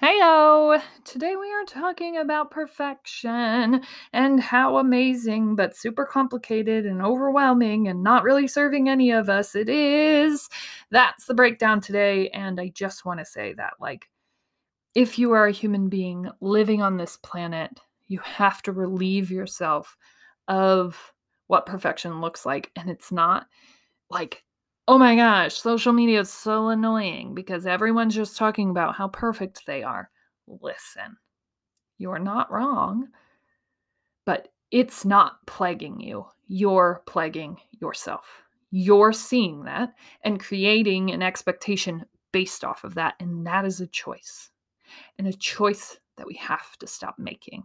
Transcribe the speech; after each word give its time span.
Heyo! 0.00 0.80
Today 1.04 1.36
we 1.36 1.52
are 1.52 1.64
talking 1.66 2.16
about 2.16 2.50
perfection 2.50 3.82
and 4.14 4.40
how 4.40 4.78
amazing 4.78 5.56
but 5.56 5.76
super 5.76 6.06
complicated 6.06 6.86
and 6.86 7.02
overwhelming 7.02 7.86
and 7.86 8.02
not 8.02 8.22
really 8.22 8.48
serving 8.48 8.88
any 8.88 9.10
of 9.10 9.28
us 9.28 9.54
it 9.54 9.68
is. 9.68 10.48
That's 10.90 11.26
the 11.26 11.34
breakdown 11.34 11.82
today. 11.82 12.30
And 12.30 12.58
I 12.58 12.68
just 12.68 13.04
want 13.04 13.20
to 13.20 13.26
say 13.26 13.52
that, 13.58 13.74
like, 13.78 14.08
if 14.94 15.18
you 15.18 15.32
are 15.32 15.48
a 15.48 15.52
human 15.52 15.90
being 15.90 16.30
living 16.40 16.80
on 16.80 16.96
this 16.96 17.18
planet, 17.18 17.78
you 18.08 18.20
have 18.20 18.62
to 18.62 18.72
relieve 18.72 19.30
yourself 19.30 19.98
of 20.48 21.12
what 21.48 21.66
perfection 21.66 22.22
looks 22.22 22.46
like. 22.46 22.70
And 22.74 22.88
it's 22.88 23.12
not 23.12 23.48
like 24.08 24.44
Oh 24.90 24.98
my 24.98 25.14
gosh, 25.14 25.54
social 25.54 25.92
media 25.92 26.18
is 26.18 26.32
so 26.32 26.66
annoying 26.66 27.32
because 27.32 27.64
everyone's 27.64 28.12
just 28.12 28.36
talking 28.36 28.70
about 28.70 28.96
how 28.96 29.06
perfect 29.06 29.64
they 29.64 29.84
are. 29.84 30.10
Listen, 30.48 31.16
you're 31.96 32.18
not 32.18 32.50
wrong, 32.50 33.06
but 34.26 34.48
it's 34.72 35.04
not 35.04 35.46
plaguing 35.46 36.00
you. 36.00 36.26
You're 36.48 37.04
plaguing 37.06 37.58
yourself. 37.80 38.42
You're 38.72 39.12
seeing 39.12 39.62
that 39.62 39.94
and 40.24 40.40
creating 40.40 41.12
an 41.12 41.22
expectation 41.22 42.04
based 42.32 42.64
off 42.64 42.82
of 42.82 42.96
that. 42.96 43.14
And 43.20 43.46
that 43.46 43.64
is 43.64 43.80
a 43.80 43.86
choice, 43.86 44.50
and 45.18 45.28
a 45.28 45.32
choice 45.32 46.00
that 46.16 46.26
we 46.26 46.34
have 46.34 46.76
to 46.78 46.88
stop 46.88 47.16
making. 47.16 47.62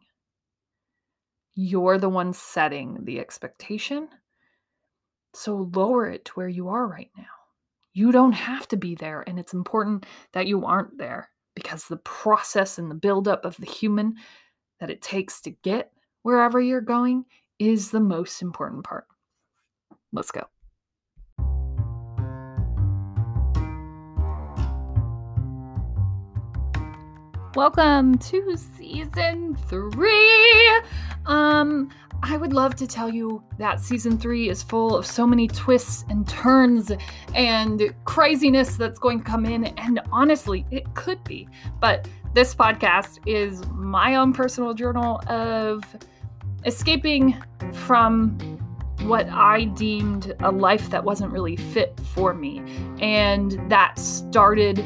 You're 1.56 1.98
the 1.98 2.08
one 2.08 2.34
setting 2.34 3.00
the 3.02 3.20
expectation 3.20 4.10
so 5.36 5.70
lower 5.74 6.08
it 6.08 6.26
to 6.26 6.32
where 6.34 6.50
you 6.50 6.70
are 6.70 6.88
right 6.88 7.12
now. 7.18 7.24
You 7.94 8.12
don't 8.12 8.34
have 8.34 8.68
to 8.70 8.78
be 8.78 8.96
there, 8.96 9.24
and 9.28 9.40
it's 9.40 9.54
important 9.54 10.06
that 10.34 10.48
you 10.48 10.66
aren't 10.66 10.98
there 10.98 11.30
because 11.56 11.86
the 11.86 11.98
process 11.98 12.78
and 12.78 12.92
the 12.92 12.96
buildup 12.96 13.46
of 13.46 13.56
the 13.58 13.66
human 13.66 14.16
that 14.80 14.90
it 14.90 15.02
takes 15.02 15.42
to 15.42 15.52
get 15.52 15.92
wherever 16.24 16.60
you're 16.60 16.82
going 16.82 17.26
is 17.60 17.92
the 17.92 18.00
most 18.00 18.42
important 18.42 18.84
part. 18.84 19.06
Let's 20.12 20.32
go. 20.32 20.44
Welcome 27.56 28.18
to 28.18 28.58
season 28.58 29.56
three. 29.70 30.82
Um, 31.26 31.90
I 32.22 32.36
would 32.36 32.52
love 32.52 32.76
to 32.76 32.86
tell 32.86 33.10
you 33.10 33.42
that 33.60 33.80
season 33.80 34.18
three 34.18 34.50
is 34.50 34.62
full 34.62 34.98
of 34.98 35.06
so 35.06 35.26
many 35.26 35.48
twists 35.48 36.04
and 36.10 36.28
turns 36.28 36.92
and 37.34 37.96
craziness 38.04 38.76
that's 38.76 39.00
going 39.00 39.20
to 39.20 39.24
come 39.24 39.46
in. 39.46 39.68
And 39.78 40.02
honestly, 40.12 40.66
it 40.70 40.94
could 40.96 41.24
be. 41.24 41.48
But 41.80 42.10
this 42.34 42.54
podcast 42.54 43.20
is 43.26 43.66
my 43.68 44.16
own 44.16 44.34
personal 44.34 44.74
journal 44.74 45.22
of 45.28 45.82
escaping 46.66 47.42
from 47.72 48.38
what 49.04 49.30
I 49.30 49.64
deemed 49.64 50.36
a 50.42 50.52
life 50.52 50.90
that 50.90 51.06
wasn't 51.06 51.32
really 51.32 51.56
fit 51.56 51.98
for 52.14 52.34
me. 52.34 52.62
And 53.00 53.52
that 53.72 53.98
started 53.98 54.86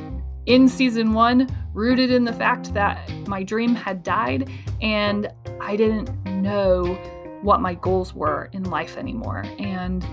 in 0.49 0.67
season 0.67 1.13
one, 1.13 1.47
rooted 1.75 2.11
in 2.11 2.23
the 2.25 2.33
fact 2.33 2.73
that 2.73 3.07
my 3.27 3.43
dream 3.43 3.75
had 3.75 4.01
died 4.01 4.49
and 4.81 5.31
I 5.61 5.75
didn't 5.75 6.09
know 6.25 6.95
what 7.43 7.61
my 7.61 7.75
goals 7.75 8.15
were 8.15 8.49
in 8.51 8.63
life 8.63 8.97
anymore. 8.97 9.45
And 9.59 10.03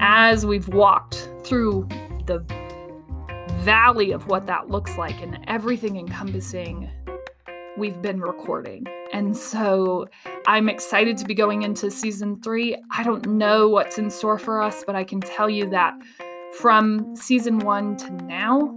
as 0.00 0.44
we've 0.44 0.66
walked 0.68 1.30
through 1.44 1.86
the 2.26 2.44
valley 3.60 4.10
of 4.10 4.26
what 4.26 4.46
that 4.48 4.68
looks 4.68 4.98
like 4.98 5.22
and 5.22 5.38
everything 5.46 5.96
encompassing, 5.96 6.90
we've 7.78 8.02
been 8.02 8.20
recording. 8.20 8.84
And 9.12 9.36
so 9.36 10.08
I'm 10.48 10.68
excited 10.68 11.16
to 11.18 11.24
be 11.24 11.34
going 11.34 11.62
into 11.62 11.88
season 11.88 12.42
three. 12.42 12.76
I 12.90 13.04
don't 13.04 13.24
know 13.26 13.68
what's 13.68 13.96
in 13.96 14.10
store 14.10 14.38
for 14.38 14.60
us, 14.60 14.82
but 14.84 14.96
I 14.96 15.04
can 15.04 15.20
tell 15.20 15.48
you 15.48 15.70
that 15.70 15.94
from 16.58 17.14
season 17.14 17.60
one 17.60 17.96
to 17.98 18.10
now, 18.24 18.76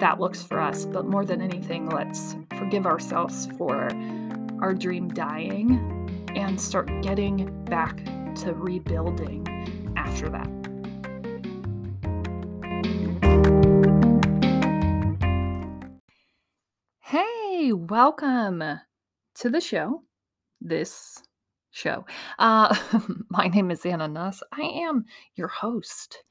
that 0.00 0.18
looks 0.18 0.42
for 0.42 0.58
us. 0.58 0.86
But 0.86 1.06
more 1.06 1.26
than 1.26 1.42
anything, 1.42 1.88
let's 1.90 2.34
forgive 2.58 2.86
ourselves 2.86 3.46
for 3.58 3.88
our 4.60 4.72
dream 4.72 5.08
dying 5.08 6.26
and 6.34 6.58
start 6.58 6.90
getting 7.02 7.64
back 7.66 8.04
to 8.36 8.54
rebuilding 8.54 9.46
after 9.96 10.30
that. 10.30 10.48
Hey, 17.00 17.72
welcome 17.72 18.64
to 19.34 19.50
the 19.50 19.60
show. 19.60 20.02
This 20.62 21.22
show. 21.72 22.06
Uh, 22.38 22.74
my 23.28 23.48
name 23.48 23.70
is 23.70 23.82
Hanna 23.82 24.08
Nuss. 24.08 24.42
I 24.52 24.62
am 24.62 25.04
your 25.34 25.48
host. 25.48 26.24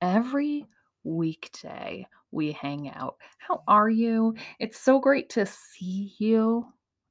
Every 0.00 0.66
weekday 1.04 2.06
we 2.32 2.52
hang 2.52 2.90
out. 2.90 3.16
How 3.38 3.62
are 3.68 3.88
you? 3.88 4.34
It's 4.58 4.80
so 4.80 4.98
great 4.98 5.28
to 5.30 5.46
see 5.46 6.14
you. 6.18 6.66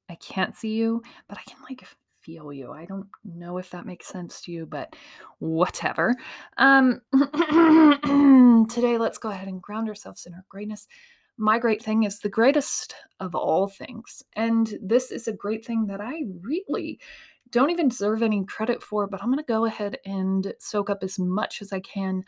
I 0.10 0.16
can't 0.16 0.56
see 0.56 0.74
you, 0.74 1.02
but 1.30 1.38
I 1.38 1.50
can 1.50 1.58
like 1.70 1.88
feel 2.22 2.52
you. 2.52 2.72
I 2.72 2.86
don't 2.86 3.08
know 3.24 3.58
if 3.58 3.70
that 3.72 3.86
makes 3.86 4.08
sense 4.08 4.42
to 4.42 4.52
you, 4.52 4.66
but 4.66 4.96
whatever. 5.40 6.16
Um 6.58 7.02
today 8.70 8.98
let's 8.98 9.18
go 9.18 9.30
ahead 9.30 9.48
and 9.48 9.62
ground 9.62 9.88
ourselves 9.88 10.26
in 10.26 10.34
our 10.34 10.46
greatness. 10.50 10.88
My 11.38 11.58
great 11.58 11.82
thing 11.82 12.04
is 12.04 12.20
the 12.20 12.30
greatest 12.30 12.94
of 13.20 13.34
all 13.34 13.68
things. 13.68 14.24
And 14.36 14.78
this 14.82 15.12
is 15.12 15.28
a 15.28 15.34
great 15.34 15.66
thing 15.66 15.88
that 15.88 16.02
I 16.02 16.24
really 16.42 17.00
don't 17.52 17.70
even 17.70 17.90
deserve 17.90 18.22
any 18.24 18.46
credit 18.46 18.82
for, 18.82 19.08
but 19.08 19.22
I'm 19.22 19.30
going 19.30 19.38
to 19.38 19.44
go 19.44 19.66
ahead 19.66 19.98
and 20.06 20.54
soak 20.60 20.90
up 20.90 21.04
as 21.04 21.20
much 21.20 21.62
as 21.62 21.74
I 21.74 21.80
can. 21.82 22.24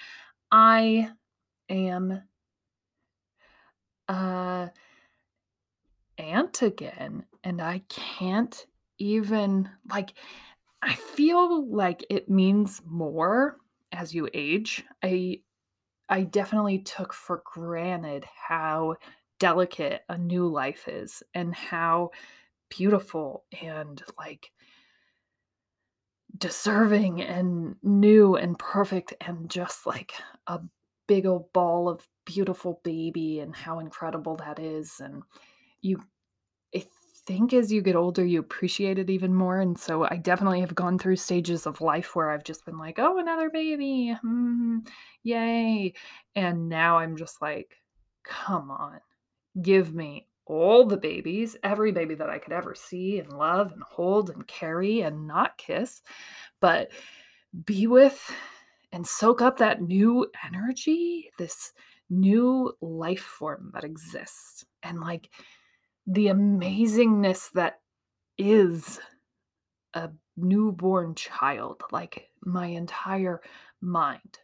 I 0.51 1.09
am 1.69 2.21
uh 4.13 4.69
again 6.62 7.25
and 7.44 7.62
I 7.62 7.79
can't 7.89 8.65
even 9.00 9.69
like 9.89 10.13
I 10.81 10.94
feel 10.95 11.69
like 11.69 12.06
it 12.10 12.30
means 12.30 12.81
more 12.86 13.57
as 13.92 14.13
you 14.13 14.30
age. 14.33 14.83
I 15.01 15.39
I 16.10 16.24
definitely 16.24 16.80
took 16.80 17.13
for 17.13 17.42
granted 17.45 18.25
how 18.25 18.95
delicate 19.39 20.01
a 20.10 20.18
new 20.18 20.48
life 20.48 20.88
is 20.88 21.24
and 21.33 21.56
how 21.56 22.12
beautiful 22.69 23.45
and 23.62 24.01
like 24.18 24.51
deserving 26.38 27.21
and 27.21 27.75
new 27.83 28.36
and 28.36 28.57
perfect 28.59 29.13
and 29.21 29.50
just 29.50 29.86
like 29.86 30.13
a 30.48 30.59
big 31.07 31.25
old 31.25 31.51
ball 31.54 31.88
of 31.88 32.07
beautiful 32.25 32.81
baby 32.83 33.39
and 33.39 33.55
how 33.55 33.79
incredible 33.79 34.35
that 34.37 34.59
is. 34.59 34.99
And 34.99 35.23
you, 35.81 36.01
I 36.75 36.85
think 37.27 37.53
as 37.53 37.71
you 37.71 37.81
get 37.81 37.95
older, 37.95 38.25
you 38.25 38.39
appreciate 38.39 38.99
it 38.99 39.09
even 39.09 39.33
more. 39.33 39.59
And 39.59 39.77
so 39.77 40.05
I 40.09 40.17
definitely 40.17 40.61
have 40.61 40.75
gone 40.75 40.99
through 40.99 41.15
stages 41.15 41.65
of 41.65 41.81
life 41.81 42.15
where 42.15 42.31
I've 42.31 42.43
just 42.43 42.65
been 42.65 42.77
like, 42.77 42.99
oh, 42.99 43.17
another 43.19 43.49
baby. 43.49 44.17
Mm, 44.25 44.87
yay. 45.23 45.93
And 46.35 46.69
now 46.69 46.97
I'm 46.97 47.17
just 47.17 47.41
like, 47.41 47.77
come 48.23 48.71
on, 48.71 48.99
give 49.61 49.93
me 49.93 50.27
all 50.45 50.85
the 50.85 50.97
babies, 50.97 51.55
every 51.63 51.91
baby 51.91 52.15
that 52.15 52.29
I 52.29 52.37
could 52.37 52.53
ever 52.53 52.75
see 52.75 53.19
and 53.19 53.31
love 53.31 53.71
and 53.71 53.81
hold 53.83 54.29
and 54.29 54.45
carry 54.47 55.01
and 55.01 55.25
not 55.27 55.57
kiss, 55.57 56.01
but 56.59 56.91
be 57.65 57.87
with 57.87 58.19
and 58.91 59.07
soak 59.07 59.41
up 59.41 59.57
that 59.57 59.81
new 59.81 60.29
energy, 60.45 61.31
this 61.37 61.73
new 62.09 62.71
life 62.81 63.21
form 63.21 63.71
that 63.73 63.83
exists, 63.83 64.65
and 64.81 65.00
like 65.00 65.29
the 66.07 66.27
amazingness 66.27 67.51
that 67.51 67.79
is 68.38 69.00
a 69.94 70.09
newborn 70.38 71.15
child. 71.15 71.81
Like 71.91 72.29
my 72.44 72.67
entire 72.67 73.41
mind 73.81 74.39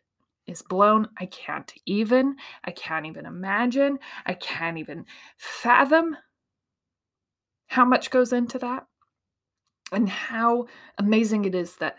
is 0.47 0.61
blown. 0.61 1.07
I 1.17 1.25
can't 1.27 1.71
even, 1.85 2.35
I 2.63 2.71
can't 2.71 3.06
even 3.06 3.25
imagine, 3.25 4.00
I 4.25 4.33
can't 4.33 4.77
even 4.77 5.05
fathom 5.38 6.15
how 7.67 7.85
much 7.85 8.09
goes 8.09 8.33
into 8.33 8.57
that 8.59 8.88
and 9.91 10.09
how 10.09 10.65
amazing 10.97 11.45
it 11.45 11.55
is 11.55 11.75
that 11.77 11.97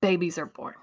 babies 0.00 0.38
are 0.38 0.46
born. 0.46 0.74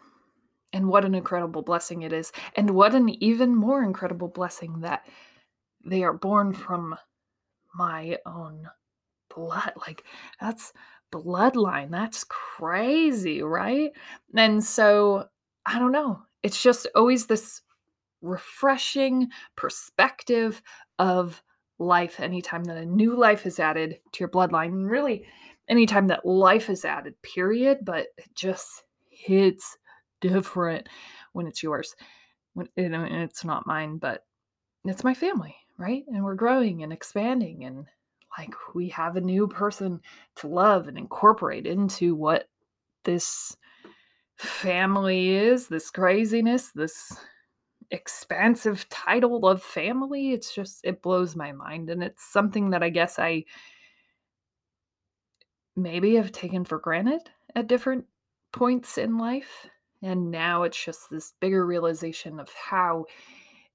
And 0.72 0.88
what 0.88 1.06
an 1.06 1.16
incredible 1.16 1.62
blessing 1.62 2.04
it 2.04 2.14
is. 2.14 2.32
And 2.56 2.72
what 2.72 2.94
an 2.94 3.10
even 3.24 3.56
more 3.56 3.84
incredible 3.84 4.28
blessing 4.28 4.82
that 4.82 5.06
they 5.84 6.04
are 6.04 6.14
born 6.14 6.54
from 6.54 6.96
my 7.74 8.18
own 8.26 8.68
blood. 9.34 9.74
Like, 9.76 10.04
that's 10.40 10.74
bloodline. 11.12 11.90
That's 11.90 12.24
crazy, 12.26 13.42
right? 13.42 13.92
And 14.36 14.64
so, 14.64 15.26
I 15.66 15.80
don't 15.80 15.92
know. 15.92 16.22
It's 16.44 16.62
just 16.62 16.88
always 16.96 17.26
this 17.26 17.62
refreshing 18.22 19.30
perspective 19.56 20.62
of 21.00 21.42
life 21.80 22.20
anytime 22.20 22.64
that 22.66 22.78
a 22.78 22.86
new 22.86 23.18
life 23.18 23.46
is 23.46 23.60
added 23.60 24.00
to 24.12 24.20
your 24.20 24.30
bloodline. 24.30 24.90
Really, 24.90 25.26
anytime 25.68 26.08
that 26.08 26.26
life 26.26 26.70
is 26.70 26.86
added, 26.86 27.20
period. 27.22 27.80
But 27.84 28.08
it 28.18 28.30
just 28.36 28.84
hits 29.10 29.78
different 30.22 30.88
when 31.34 31.48
it's 31.48 31.64
yours. 31.64 31.96
When 32.54 32.68
and 32.78 32.96
it's 32.96 33.44
not 33.44 33.68
mine, 33.68 33.98
but 33.98 34.26
it's 34.86 35.04
my 35.04 35.14
family, 35.14 35.56
right? 35.78 36.04
And 36.08 36.24
we're 36.24 36.36
growing 36.36 36.84
and 36.84 36.94
expanding 36.94 37.66
and 37.66 37.86
like 38.38 38.54
we 38.76 38.90
have 38.90 39.16
a 39.16 39.22
new 39.22 39.48
person 39.48 40.00
to 40.38 40.48
love 40.48 40.88
and 40.88 40.98
incorporate 40.98 41.66
into 41.66 42.16
what 42.16 42.48
this 43.04 43.58
family 44.38 45.32
is, 45.32 45.68
this 45.68 45.90
craziness, 45.90 46.72
this 46.72 47.18
expansive 47.92 48.88
title 48.90 49.48
of 49.48 49.64
family. 49.64 50.32
It's 50.32 50.54
just, 50.54 50.82
it 50.84 51.02
blows 51.02 51.36
my 51.36 51.52
mind. 51.52 51.90
And 51.90 52.04
it's 52.04 52.32
something 52.32 52.70
that 52.70 52.84
I 52.84 52.90
guess 52.90 53.20
I 53.20 53.46
maybe 55.76 56.16
have 56.16 56.32
taken 56.32 56.66
for 56.66 56.80
granted 56.80 57.22
at 57.56 57.68
different 57.68 58.06
points 58.52 58.98
in 58.98 59.18
life. 59.18 59.68
And 60.02 60.32
now 60.32 60.64
it's 60.64 60.84
just 60.84 61.10
this 61.10 61.34
bigger 61.40 61.66
realization 61.66 62.40
of 62.40 62.50
how 62.54 63.06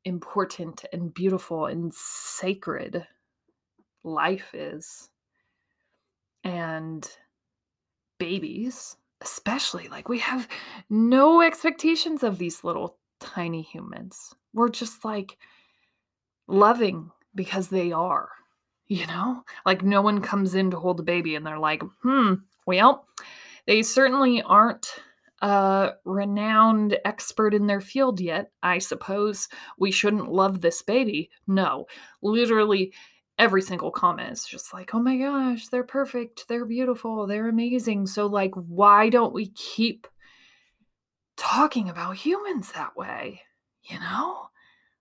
important 0.05 0.85
and 0.93 1.13
beautiful 1.13 1.67
and 1.67 1.93
sacred 1.93 3.07
life 4.03 4.55
is. 4.55 5.09
And 6.43 7.09
babies, 8.19 8.97
especially, 9.23 9.89
like 9.89 10.09
we 10.09 10.19
have 10.19 10.49
no 10.91 11.41
expectations 11.43 12.23
of 12.23 12.39
these 12.39 12.65
little 12.65 12.99
tiny 13.21 13.63
humans. 13.63 14.35
We're 14.53 14.69
just 14.69 15.05
like 15.05 15.39
loving 16.47 17.11
because 17.35 17.69
they 17.69 17.93
are, 17.93 18.29
you 18.87 19.07
know? 19.07 19.43
Like 19.67 19.83
no 19.83 20.03
one 20.03 20.21
comes 20.21 20.55
in 20.55 20.71
to 20.71 20.79
hold 20.79 21.01
a 21.01 21.03
baby 21.05 21.35
and 21.35 21.47
they're 21.47 21.59
like, 21.59 21.83
hmm, 22.03 22.35
well, 22.67 23.07
they 23.67 23.83
certainly 23.83 24.43
aren't 24.43 24.87
a 25.45 25.93
renowned 26.07 26.97
expert 27.05 27.53
in 27.53 27.67
their 27.67 27.83
field 27.83 28.19
yet. 28.19 28.51
I 28.63 28.79
suppose 28.79 29.47
we 29.79 29.91
shouldn't 29.91 30.33
love 30.33 30.63
this 30.63 30.81
baby. 30.81 31.29
No, 31.47 31.85
literally 32.23 32.95
every 33.39 33.61
single 33.61 33.91
comment 33.91 34.33
is 34.33 34.47
just 34.47 34.73
like, 34.73 34.95
oh 34.95 35.01
my 35.01 35.19
gosh, 35.19 35.69
they're 35.69 35.85
perfect, 35.85 36.49
they're 36.49 36.65
beautiful, 36.65 37.27
they're 37.27 37.51
amazing. 37.51 38.07
So, 38.07 38.25
like, 38.25 38.55
why 38.55 39.11
don't 39.11 39.35
we 39.35 39.49
keep 39.51 40.07
talking 41.37 41.91
about 41.91 42.17
humans 42.17 42.73
that 42.73 42.97
way? 42.97 43.43
You 43.83 43.99
know? 44.01 44.47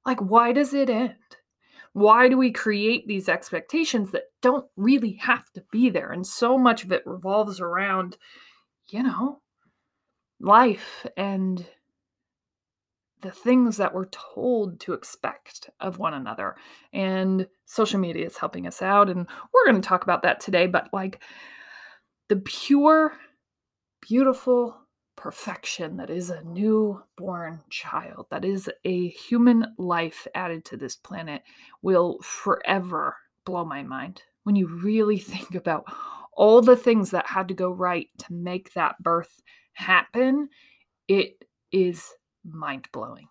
Like, 0.06 0.20
why 0.20 0.52
does 0.52 0.74
it 0.74 0.90
end? 0.90 1.16
Why 1.94 2.28
do 2.28 2.38
we 2.38 2.52
create 2.52 3.08
these 3.08 3.30
expectations 3.30 4.12
that 4.12 4.24
don't 4.42 4.66
really 4.76 5.14
have 5.22 5.50
to 5.54 5.64
be 5.72 5.90
there? 5.90 6.12
And 6.12 6.28
so 6.28 6.58
much 6.58 6.84
of 6.84 6.92
it 6.92 7.04
revolves 7.06 7.62
around, 7.62 8.18
you 8.90 9.04
know, 9.04 9.40
life 10.44 11.08
and 11.18 11.66
the 13.22 13.32
things 13.32 13.78
that 13.78 13.94
we're 13.94 14.10
told 14.10 14.80
to 14.82 14.94
expect 14.94 15.70
of 15.80 15.98
one 15.98 16.14
another. 16.14 16.56
And 16.92 17.48
social 17.66 18.00
media 18.00 18.26
is 18.26 18.38
helping 18.38 18.68
us 18.68 18.82
out. 18.82 19.10
And 19.10 19.26
we're 19.54 19.66
going 19.66 19.82
to 19.82 19.88
talk 19.88 20.04
about 20.04 20.22
that 20.24 20.42
today. 20.42 20.68
But 20.68 20.90
like 20.94 21.24
the 22.28 22.36
pure, 22.36 23.14
beautiful 24.02 24.78
perfection 25.16 25.96
that 25.98 26.10
is 26.10 26.30
a 26.30 26.44
newborn 26.44 27.62
child, 27.70 28.28
that 28.30 28.44
is 28.44 28.70
a 28.84 29.08
human 29.10 29.66
life 29.78 30.28
added 30.36 30.66
to 30.66 30.78
this 30.78 30.98
planet, 30.98 31.44
will 31.82 32.20
forever 32.22 33.16
blow 33.46 33.64
my 33.64 33.84
mind. 33.84 34.22
When 34.44 34.58
you 34.58 34.68
really 34.68 35.18
think 35.20 35.56
about 35.56 35.86
all 36.36 36.62
the 36.62 36.76
things 36.76 37.12
that 37.12 37.28
had 37.28 37.48
to 37.48 37.54
go 37.54 37.72
right 37.72 38.08
to 38.18 38.34
make 38.34 38.74
that 38.74 39.02
birth 39.02 39.42
happen, 39.74 40.50
it 41.08 41.44
is 41.72 42.14
mind 42.46 42.88
blowing. 42.92 43.28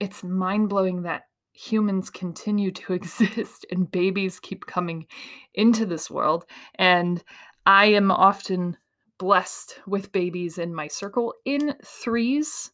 It's 0.00 0.24
mind 0.24 0.68
blowing 0.68 1.02
that 1.02 1.24
humans 1.52 2.10
continue 2.10 2.70
to 2.72 2.92
exist 2.92 3.66
and 3.70 3.90
babies 3.90 4.40
keep 4.40 4.66
coming 4.66 5.06
into 5.54 5.86
this 5.86 6.10
world. 6.10 6.44
And 6.76 7.22
I 7.66 7.86
am 7.86 8.10
often 8.10 8.76
blessed 9.18 9.80
with 9.86 10.12
babies 10.12 10.58
in 10.58 10.74
my 10.74 10.88
circle 10.88 11.34
in 11.44 11.74
threes. 11.84 12.72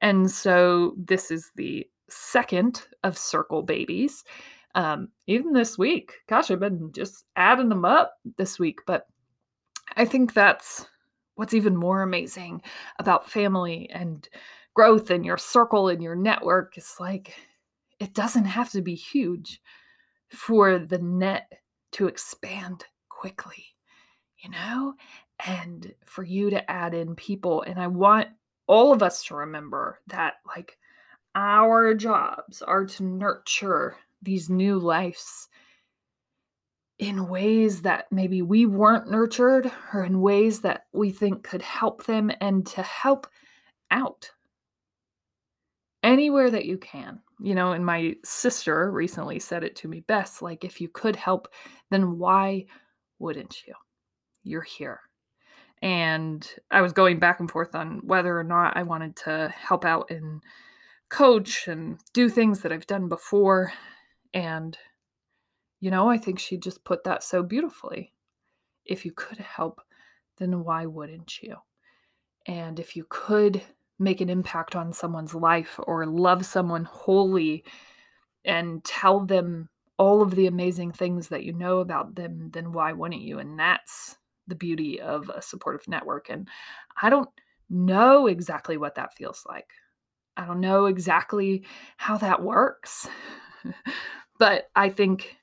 And 0.00 0.30
so 0.30 0.94
this 0.96 1.30
is 1.30 1.50
the 1.56 1.86
second 2.08 2.86
of 3.02 3.18
circle 3.18 3.62
babies. 3.62 4.22
Um, 4.74 5.08
even 5.26 5.52
this 5.52 5.76
week, 5.76 6.12
gosh, 6.28 6.50
I've 6.50 6.60
been 6.60 6.92
just 6.92 7.24
adding 7.34 7.68
them 7.68 7.84
up 7.84 8.14
this 8.36 8.58
week. 8.58 8.80
But 8.86 9.06
I 9.96 10.04
think 10.04 10.34
that's 10.34 10.86
what's 11.38 11.54
even 11.54 11.76
more 11.76 12.02
amazing 12.02 12.60
about 12.98 13.30
family 13.30 13.88
and 13.90 14.28
growth 14.74 15.10
and 15.10 15.24
your 15.24 15.38
circle 15.38 15.88
and 15.88 16.02
your 16.02 16.16
network 16.16 16.76
is 16.76 16.96
like 16.98 17.34
it 18.00 18.12
doesn't 18.12 18.44
have 18.44 18.70
to 18.70 18.82
be 18.82 18.94
huge 18.94 19.60
for 20.30 20.78
the 20.78 20.98
net 20.98 21.52
to 21.92 22.08
expand 22.08 22.84
quickly 23.08 23.64
you 24.38 24.50
know? 24.50 24.94
And 25.46 25.92
for 26.04 26.22
you 26.24 26.50
to 26.50 26.68
add 26.70 26.94
in 26.94 27.14
people 27.14 27.62
and 27.62 27.78
i 27.78 27.86
want 27.86 28.26
all 28.66 28.92
of 28.92 29.04
us 29.04 29.22
to 29.24 29.36
remember 29.36 30.00
that 30.08 30.34
like 30.44 30.76
our 31.36 31.94
jobs 31.94 32.60
are 32.60 32.84
to 32.84 33.04
nurture 33.04 33.94
these 34.22 34.50
new 34.50 34.80
lives 34.80 35.48
in 36.98 37.28
ways 37.28 37.82
that 37.82 38.06
maybe 38.10 38.42
we 38.42 38.66
weren't 38.66 39.10
nurtured 39.10 39.70
or 39.94 40.04
in 40.04 40.20
ways 40.20 40.60
that 40.60 40.86
we 40.92 41.10
think 41.10 41.44
could 41.44 41.62
help 41.62 42.04
them 42.06 42.30
and 42.40 42.66
to 42.66 42.82
help 42.82 43.26
out 43.90 44.30
anywhere 46.02 46.50
that 46.50 46.64
you 46.64 46.76
can. 46.78 47.20
You 47.40 47.54
know, 47.54 47.70
and 47.70 47.86
my 47.86 48.16
sister 48.24 48.90
recently 48.90 49.38
said 49.38 49.62
it 49.62 49.76
to 49.76 49.88
me 49.88 50.00
best 50.00 50.42
like, 50.42 50.64
if 50.64 50.80
you 50.80 50.88
could 50.88 51.14
help, 51.14 51.46
then 51.90 52.18
why 52.18 52.66
wouldn't 53.20 53.64
you? 53.64 53.74
You're 54.42 54.62
here. 54.62 55.00
And 55.80 56.44
I 56.72 56.80
was 56.80 56.92
going 56.92 57.20
back 57.20 57.38
and 57.38 57.48
forth 57.48 57.76
on 57.76 58.00
whether 58.02 58.36
or 58.36 58.42
not 58.42 58.76
I 58.76 58.82
wanted 58.82 59.14
to 59.18 59.54
help 59.56 59.84
out 59.84 60.10
and 60.10 60.42
coach 61.10 61.68
and 61.68 62.00
do 62.12 62.28
things 62.28 62.60
that 62.62 62.72
I've 62.72 62.88
done 62.88 63.08
before. 63.08 63.72
And, 64.34 64.76
you 65.80 65.90
know, 65.90 66.08
I 66.08 66.18
think 66.18 66.38
she 66.38 66.56
just 66.56 66.84
put 66.84 67.04
that 67.04 67.22
so 67.22 67.42
beautifully. 67.42 68.12
If 68.84 69.04
you 69.04 69.12
could 69.12 69.38
help, 69.38 69.80
then 70.38 70.64
why 70.64 70.86
wouldn't 70.86 71.42
you? 71.42 71.56
And 72.46 72.80
if 72.80 72.96
you 72.96 73.04
could 73.08 73.62
make 73.98 74.20
an 74.20 74.30
impact 74.30 74.76
on 74.76 74.92
someone's 74.92 75.34
life 75.34 75.78
or 75.84 76.06
love 76.06 76.46
someone 76.46 76.84
wholly 76.84 77.64
and 78.44 78.82
tell 78.84 79.20
them 79.20 79.68
all 79.98 80.22
of 80.22 80.34
the 80.34 80.46
amazing 80.46 80.92
things 80.92 81.28
that 81.28 81.44
you 81.44 81.52
know 81.52 81.78
about 81.78 82.14
them, 82.14 82.50
then 82.52 82.72
why 82.72 82.92
wouldn't 82.92 83.20
you? 83.20 83.38
And 83.40 83.58
that's 83.58 84.16
the 84.46 84.54
beauty 84.54 85.00
of 85.00 85.28
a 85.28 85.42
supportive 85.42 85.86
network. 85.88 86.30
And 86.30 86.48
I 87.02 87.10
don't 87.10 87.28
know 87.68 88.26
exactly 88.26 88.76
what 88.76 88.94
that 88.94 89.14
feels 89.14 89.44
like. 89.46 89.70
I 90.36 90.46
don't 90.46 90.60
know 90.60 90.86
exactly 90.86 91.64
how 91.96 92.16
that 92.18 92.42
works. 92.42 93.08
but 94.38 94.70
I 94.76 94.88
think 94.88 95.36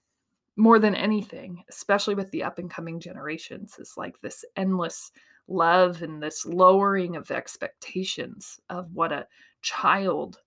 more 0.55 0.79
than 0.79 0.95
anything, 0.95 1.63
especially 1.69 2.15
with 2.15 2.31
the 2.31 2.43
up 2.43 2.57
and 2.59 2.69
coming 2.69 2.99
generations, 2.99 3.77
is 3.79 3.93
like 3.97 4.21
this 4.21 4.45
endless 4.55 5.11
love 5.47 6.01
and 6.01 6.23
this 6.23 6.45
lowering 6.45 7.15
of 7.15 7.31
expectations 7.31 8.59
of 8.69 8.91
what 8.93 9.11
a 9.11 9.27
child 9.61 10.37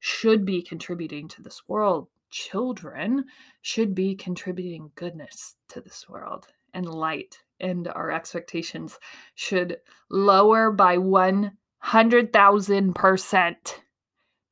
should 0.00 0.44
be 0.44 0.62
contributing 0.62 1.26
to 1.28 1.42
this 1.42 1.62
world. 1.68 2.08
Children 2.30 3.24
should 3.62 3.94
be 3.94 4.14
contributing 4.14 4.90
goodness 4.94 5.56
to 5.68 5.80
this 5.80 6.06
world 6.08 6.46
and 6.74 6.86
light, 6.86 7.38
and 7.60 7.88
our 7.88 8.10
expectations 8.10 8.98
should 9.34 9.78
lower 10.10 10.70
by 10.70 10.98
100,000%. 10.98 13.54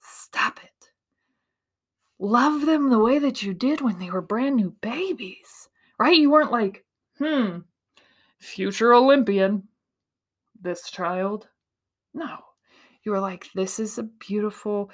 Stop 0.01 0.61
it. 0.65 0.76
Love 2.19 2.65
them 2.65 2.89
the 2.89 2.99
way 2.99 3.19
that 3.19 3.43
you 3.43 3.53
did 3.53 3.81
when 3.81 3.99
they 3.99 4.11
were 4.11 4.23
brand 4.23 4.57
new 4.57 4.75
babies, 4.81 5.69
right? 5.99 6.17
You 6.17 6.31
weren't 6.31 6.53
like, 6.53 6.85
hmm, 7.19 7.59
future 8.39 8.95
Olympian, 8.95 9.69
this 10.61 10.91
child. 10.91 11.49
No, 12.15 12.39
you 13.03 13.13
were 13.13 13.21
like, 13.21 13.49
this 13.55 13.79
is 13.79 13.99
a 13.99 14.03
beautiful 14.03 14.91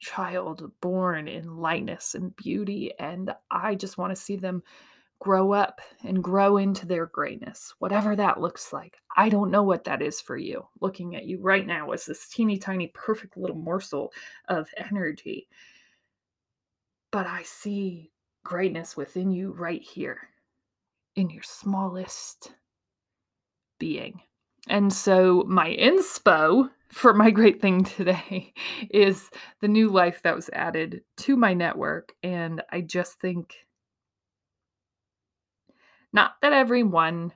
child 0.00 0.70
born 0.80 1.28
in 1.28 1.56
lightness 1.56 2.14
and 2.14 2.34
beauty. 2.36 2.92
And 2.98 3.34
I 3.50 3.74
just 3.74 3.96
want 3.96 4.10
to 4.10 4.20
see 4.20 4.36
them 4.36 4.62
grow 5.20 5.52
up 5.52 5.80
and 6.04 6.22
grow 6.22 6.58
into 6.58 6.86
their 6.86 7.06
greatness, 7.06 7.72
whatever 7.78 8.14
that 8.14 8.40
looks 8.40 8.72
like. 8.72 8.98
I 9.16 9.28
don't 9.28 9.50
know 9.50 9.62
what 9.62 9.84
that 9.84 10.02
is 10.02 10.20
for 10.20 10.36
you. 10.36 10.66
Looking 10.80 11.16
at 11.16 11.24
you 11.24 11.40
right 11.40 11.66
now 11.66 11.92
as 11.92 12.04
this 12.04 12.28
teeny 12.28 12.58
tiny, 12.58 12.88
perfect 12.88 13.36
little 13.36 13.56
morsel 13.56 14.12
of 14.48 14.68
energy. 14.90 15.48
But 17.14 17.28
I 17.28 17.44
see 17.44 18.10
greatness 18.44 18.96
within 18.96 19.30
you 19.30 19.52
right 19.52 19.80
here 19.80 20.30
in 21.14 21.30
your 21.30 21.44
smallest 21.44 22.50
being. 23.78 24.20
And 24.66 24.92
so, 24.92 25.44
my 25.46 25.76
inspo 25.76 26.70
for 26.90 27.14
my 27.14 27.30
great 27.30 27.60
thing 27.60 27.84
today 27.84 28.52
is 28.90 29.30
the 29.60 29.68
new 29.68 29.90
life 29.90 30.22
that 30.24 30.34
was 30.34 30.50
added 30.52 31.02
to 31.18 31.36
my 31.36 31.54
network. 31.54 32.12
And 32.24 32.64
I 32.72 32.80
just 32.80 33.20
think 33.20 33.58
not 36.12 36.32
that 36.42 36.52
everyone 36.52 37.32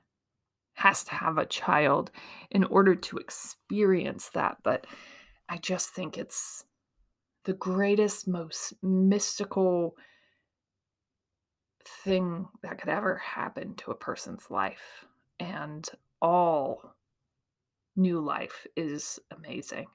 has 0.75 1.04
to 1.04 1.14
have 1.14 1.38
a 1.38 1.47
child 1.47 2.11
in 2.50 2.64
order 2.64 2.97
to 2.97 3.18
experience 3.18 4.30
that, 4.30 4.56
but 4.64 4.88
I 5.49 5.58
just 5.58 5.90
think 5.90 6.18
it's 6.18 6.64
the 7.49 7.55
greatest, 7.55 8.28
most 8.28 8.75
mystical 8.83 9.97
thing 12.05 12.47
that 12.62 12.78
could 12.78 12.90
ever 12.90 13.17
happen 13.17 13.75
to 13.76 13.90
a 13.90 13.97
person's 13.97 14.50
life. 14.50 15.07
And 15.40 15.88
all 16.21 16.95
new 17.97 18.21
life 18.21 18.67
is 18.76 19.19
amazing 19.31 19.87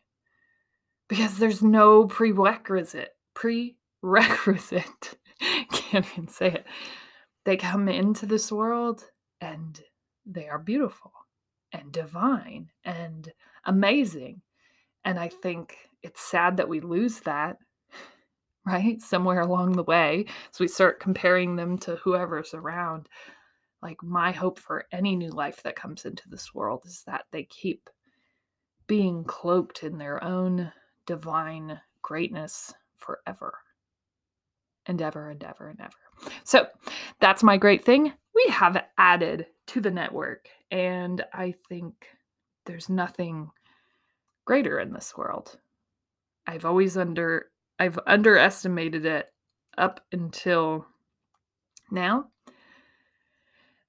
because 1.08 1.38
there's 1.38 1.62
no 1.62 2.08
prerequisite 2.08 3.16
prerequisite 3.36 5.16
can't 5.72 6.06
even 6.14 6.28
say 6.28 6.48
it 6.48 6.66
they 7.46 7.56
come 7.56 7.88
into 7.88 8.26
this 8.26 8.52
world 8.52 9.06
and 9.42 9.82
they 10.26 10.48
are 10.50 10.60
beautiful 10.60 11.12
and 11.72 11.92
divine 11.92 12.70
and 12.84 13.32
amazing 13.66 14.42
and 15.06 15.18
i 15.18 15.30
think 15.30 15.78
it's 16.04 16.22
sad 16.22 16.58
that 16.58 16.70
we 16.70 16.80
lose 16.80 17.20
that 17.22 17.58
right 18.66 19.02
somewhere 19.02 19.42
along 19.42 19.74
the 19.74 19.84
way 19.84 20.26
so 20.52 20.64
we 20.64 20.68
start 20.68 21.00
comparing 21.00 21.56
them 21.56 21.78
to 21.78 21.96
whoever's 21.98 22.54
around 22.54 23.08
like 23.82 24.02
my 24.02 24.32
hope 24.32 24.58
for 24.58 24.86
any 24.92 25.16
new 25.16 25.30
life 25.30 25.62
that 25.64 25.76
comes 25.76 26.06
into 26.06 26.30
this 26.30 26.54
world 26.54 26.84
is 26.86 27.04
that 27.06 27.26
they 27.32 27.44
keep 27.44 27.90
being 28.88 29.24
cloaked 29.26 29.84
in 29.84 29.98
their 29.98 30.24
own 30.24 30.72
divine 31.06 31.80
greatness 32.02 32.74
forever 32.98 33.56
and 34.86 35.02
ever 35.02 35.30
and 35.30 35.44
ever 35.44 35.70
and 35.70 35.80
ever. 35.82 36.32
So 36.44 36.68
that's 37.20 37.44
my 37.44 37.58
great 37.58 37.84
thing. 37.84 38.14
We 38.36 38.46
have 38.52 38.84
added 38.98 39.48
to 39.68 39.82
the 39.82 39.92
network, 39.92 40.48
and 40.72 41.24
I 41.34 41.54
think 41.70 42.08
there's 42.66 42.90
nothing 42.90 43.50
greater 44.46 44.80
in 44.80 44.92
this 44.94 45.16
world. 45.16 45.58
I've 46.48 46.66
always 46.66 46.98
under 46.98 47.48
I've 47.80 48.00
underestimated 48.06 49.06
it 49.06 49.28
up 49.78 50.02
until 50.12 50.86
now 51.92 52.28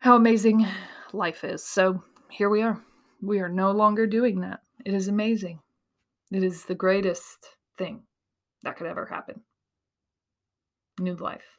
how 0.04 0.16
amazing 0.16 0.66
life 1.14 1.44
is. 1.44 1.64
So 1.64 2.02
here 2.30 2.50
we 2.50 2.62
are. 2.62 2.78
We 3.23 3.40
are 3.40 3.49
no 3.49 3.70
longer 3.70 4.06
doing 4.06 4.40
that. 4.40 4.61
It 4.84 4.92
is 4.92 5.08
amazing. 5.08 5.61
It 6.30 6.42
is 6.42 6.64
the 6.64 6.75
greatest 6.75 7.38
thing 7.78 8.02
that 8.64 8.76
could 8.76 8.87
ever 8.87 9.06
happen. 9.06 9.40
New 11.00 11.16
life. 11.16 11.58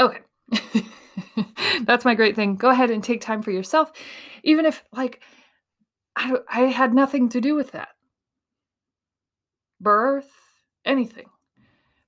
Okay. 0.00 0.18
That's 1.82 2.04
my 2.04 2.14
great 2.14 2.36
thing. 2.36 2.56
Go 2.56 2.68
ahead 2.68 2.90
and 2.90 3.02
take 3.02 3.20
time 3.20 3.42
for 3.42 3.50
yourself, 3.50 3.92
even 4.42 4.66
if, 4.66 4.84
like, 4.92 5.22
I, 6.16 6.36
I 6.52 6.60
had 6.62 6.92
nothing 6.92 7.28
to 7.30 7.40
do 7.40 7.54
with 7.54 7.72
that. 7.72 7.88
Birth, 9.80 10.30
anything. 10.84 11.26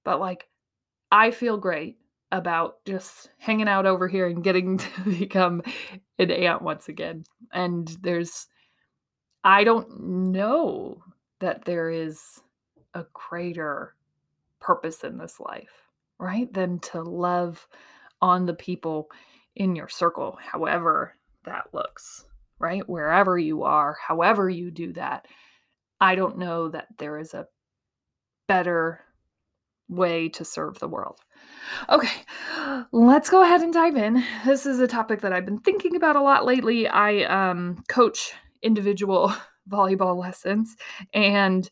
But, 0.04 0.20
like, 0.20 0.48
I 1.10 1.30
feel 1.30 1.56
great 1.56 1.98
about 2.32 2.84
just 2.86 3.28
hanging 3.38 3.68
out 3.68 3.86
over 3.86 4.08
here 4.08 4.26
and 4.26 4.42
getting 4.42 4.78
to 4.78 4.88
become 5.04 5.62
an 6.18 6.30
aunt 6.30 6.62
once 6.62 6.88
again. 6.88 7.24
And 7.52 7.88
there's, 8.02 8.46
I 9.44 9.64
don't 9.64 10.32
know 10.32 11.02
that 11.40 11.64
there 11.64 11.90
is 11.90 12.40
a 12.94 13.04
greater 13.12 13.94
purpose 14.60 15.04
in 15.04 15.18
this 15.18 15.40
life, 15.40 15.88
right? 16.18 16.52
Than 16.52 16.78
to 16.80 17.02
love 17.02 17.66
on 18.20 18.46
the 18.46 18.54
people 18.54 19.10
in 19.56 19.76
your 19.76 19.88
circle, 19.88 20.38
however 20.40 21.14
that 21.44 21.68
looks, 21.72 22.24
right? 22.58 22.88
Wherever 22.88 23.38
you 23.38 23.64
are, 23.64 23.96
however 24.00 24.48
you 24.48 24.70
do 24.70 24.92
that. 24.94 25.26
I 26.00 26.14
don't 26.14 26.38
know 26.38 26.68
that 26.68 26.86
there 26.98 27.18
is 27.18 27.34
a 27.34 27.46
better 28.52 29.00
way 29.88 30.28
to 30.28 30.44
serve 30.44 30.78
the 30.78 30.88
world. 30.88 31.18
Okay, 31.88 32.22
let's 32.92 33.30
go 33.30 33.42
ahead 33.42 33.62
and 33.62 33.72
dive 33.72 33.96
in. 33.96 34.22
This 34.44 34.66
is 34.66 34.78
a 34.78 34.86
topic 34.86 35.22
that 35.22 35.32
I've 35.32 35.46
been 35.46 35.60
thinking 35.60 35.96
about 35.96 36.16
a 36.16 36.20
lot 36.20 36.44
lately. 36.44 36.86
I 36.86 37.22
um, 37.22 37.82
coach 37.88 38.32
individual 38.60 39.32
volleyball 39.70 40.18
lessons, 40.18 40.76
and 41.14 41.70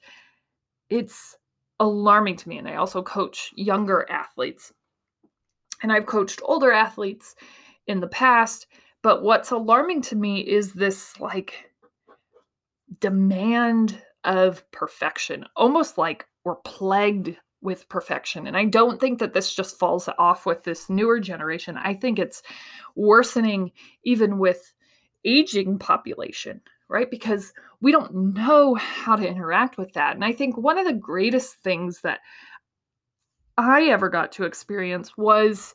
it's 0.89 1.37
alarming 1.81 2.37
to 2.37 2.49
me. 2.49 2.57
And 2.57 2.67
I 2.67 2.77
also 2.77 3.03
coach 3.03 3.51
younger 3.57 4.07
athletes, 4.11 4.73
and 5.83 5.93
I've 5.93 6.07
coached 6.07 6.41
older 6.43 6.73
athletes 6.73 7.35
in 7.89 8.01
the 8.01 8.09
past. 8.09 8.67
But 9.03 9.23
what's 9.23 9.51
alarming 9.51 10.01
to 10.03 10.17
me 10.17 10.41
is 10.41 10.73
this 10.73 11.21
like 11.21 11.71
demand 13.01 14.01
of 14.25 14.69
perfection, 14.71 15.45
almost 15.57 15.99
like 15.99 16.27
we're 16.45 16.57
plagued 16.57 17.37
with 17.63 17.89
perfection. 17.89 18.47
And 18.47 18.57
I 18.57 18.65
don't 18.65 19.01
think 19.01 19.19
that 19.19 19.35
this 19.35 19.55
just 19.55 19.79
falls 19.79 20.09
off 20.19 20.47
with 20.47 20.65
this 20.65 20.89
newer 20.89 21.21
generation. 21.21 21.77
I 21.77 21.95
think 21.95 22.19
it's 22.19 22.43
worsening 22.97 23.73
even 24.05 24.39
with 24.39 24.73
aging 25.25 25.79
population, 25.79 26.63
right? 26.89 27.11
Because 27.11 27.53
we 27.83 27.93
don't 27.93 28.35
know 28.35 28.75
how 28.75 29.17
to 29.17 29.29
interact 29.29 29.77
with 29.77 29.93
that. 29.93 30.15
And 30.15 30.25
I 30.25 30.33
think 30.33 30.57
one 30.57 30.79
of 30.79 30.87
the 30.87 30.95
greatest 30.95 31.57
things 31.57 32.01
that 32.01 32.21
I 33.59 33.85
ever 33.85 34.09
got 34.09 34.33
to 34.33 34.45
experience 34.45 35.17
was 35.19 35.75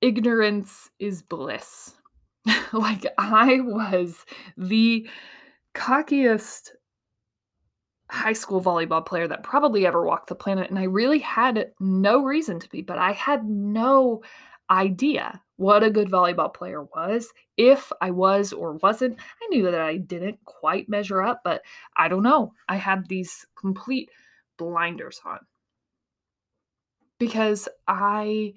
ignorance 0.00 0.90
is 0.98 1.22
bliss. 1.22 1.94
like 2.72 3.04
I 3.18 3.60
was 3.60 4.24
the 4.56 5.08
cockiest 5.74 6.70
high 8.10 8.32
school 8.32 8.60
volleyball 8.60 9.04
player 9.04 9.28
that 9.28 9.42
probably 9.42 9.86
ever 9.86 10.04
walked 10.04 10.28
the 10.28 10.34
planet. 10.34 10.70
And 10.70 10.78
I 10.78 10.84
really 10.84 11.18
had 11.18 11.72
no 11.80 12.22
reason 12.22 12.58
to 12.60 12.68
be, 12.68 12.82
but 12.82 12.98
I 12.98 13.12
had 13.12 13.44
no 13.44 14.22
idea 14.70 15.40
what 15.56 15.82
a 15.82 15.90
good 15.90 16.08
volleyball 16.08 16.52
player 16.52 16.84
was, 16.84 17.32
if 17.56 17.90
I 18.00 18.10
was 18.10 18.52
or 18.52 18.74
wasn't. 18.74 19.18
I 19.18 19.46
knew 19.48 19.64
that 19.64 19.80
I 19.80 19.96
didn't 19.96 20.38
quite 20.44 20.88
measure 20.88 21.22
up, 21.22 21.40
but 21.44 21.62
I 21.96 22.08
don't 22.08 22.22
know. 22.22 22.52
I 22.68 22.76
had 22.76 23.06
these 23.08 23.44
complete 23.56 24.08
blinders 24.56 25.20
on 25.24 25.40
because 27.18 27.68
I 27.86 28.54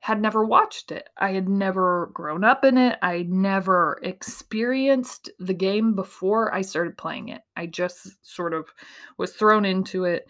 had 0.00 0.20
never 0.20 0.44
watched 0.44 0.92
it. 0.92 1.08
I 1.18 1.32
had 1.32 1.48
never 1.48 2.10
grown 2.14 2.42
up 2.42 2.64
in 2.64 2.78
it. 2.78 2.98
I 3.02 3.26
never 3.28 4.00
experienced 4.02 5.30
the 5.38 5.54
game 5.54 5.94
before 5.94 6.54
I 6.54 6.62
started 6.62 6.96
playing 6.96 7.28
it. 7.28 7.42
I 7.56 7.66
just 7.66 8.08
sort 8.22 8.54
of 8.54 8.66
was 9.18 9.32
thrown 9.34 9.64
into 9.64 10.04
it 10.04 10.26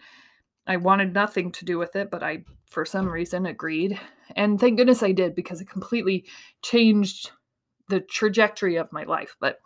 I 0.67 0.77
wanted 0.77 1.13
nothing 1.13 1.51
to 1.53 1.65
do 1.65 1.77
with 1.77 1.95
it, 1.95 2.11
but 2.11 2.23
I, 2.23 2.43
for 2.65 2.85
some 2.85 3.09
reason, 3.09 3.45
agreed. 3.45 3.99
And 4.35 4.59
thank 4.59 4.77
goodness 4.77 5.03
I 5.03 5.11
did 5.11 5.35
because 5.35 5.61
it 5.61 5.69
completely 5.69 6.25
changed 6.61 7.31
the 7.89 8.01
trajectory 8.01 8.77
of 8.77 8.93
my 8.93 9.03
life. 9.03 9.35
But 9.39 9.57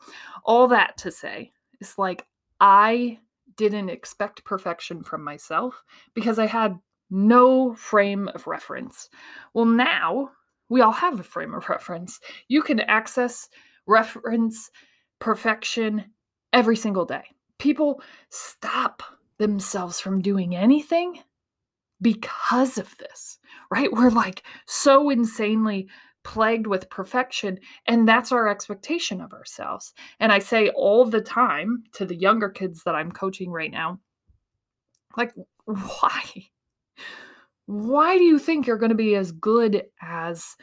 all 0.43 0.67
that 0.69 0.97
to 0.99 1.11
say, 1.11 1.51
it's 1.79 1.97
like 1.97 2.25
I 2.59 3.19
didn't 3.57 3.89
expect 3.89 4.45
perfection 4.45 5.03
from 5.03 5.23
myself 5.23 5.83
because 6.13 6.39
I 6.39 6.45
had 6.45 6.77
no 7.09 7.73
frame 7.75 8.29
of 8.29 8.47
reference. 8.47 9.09
Well, 9.53 9.65
now 9.65 10.31
we 10.69 10.81
all 10.81 10.91
have 10.91 11.19
a 11.19 11.23
frame 11.23 11.53
of 11.53 11.69
reference. 11.69 12.19
You 12.47 12.61
can 12.61 12.79
access, 12.81 13.47
reference 13.85 14.69
perfection 15.19 16.05
every 16.53 16.75
single 16.75 17.05
day. 17.05 17.23
People 17.59 18.01
stop 18.29 19.03
themselves 19.37 19.99
from 19.99 20.21
doing 20.21 20.55
anything 20.55 21.19
because 22.01 22.77
of 22.77 22.95
this, 22.97 23.39
right? 23.71 23.91
We're 23.91 24.09
like 24.09 24.43
so 24.65 25.09
insanely 25.09 25.87
plagued 26.23 26.67
with 26.67 26.89
perfection, 26.89 27.59
and 27.85 28.07
that's 28.07 28.31
our 28.31 28.47
expectation 28.47 29.21
of 29.21 29.31
ourselves. 29.31 29.93
And 30.19 30.31
I 30.31 30.39
say 30.39 30.69
all 30.69 31.05
the 31.05 31.21
time 31.21 31.83
to 31.93 32.05
the 32.05 32.15
younger 32.15 32.49
kids 32.49 32.83
that 32.83 32.95
I'm 32.95 33.11
coaching 33.11 33.51
right 33.51 33.71
now, 33.71 33.99
like, 35.15 35.33
why? 35.65 36.23
Why 37.65 38.17
do 38.17 38.23
you 38.23 38.39
think 38.39 38.67
you're 38.67 38.77
going 38.77 38.89
to 38.89 38.95
be 38.95 39.15
as 39.15 39.31
good 39.31 39.83
as 40.01 40.55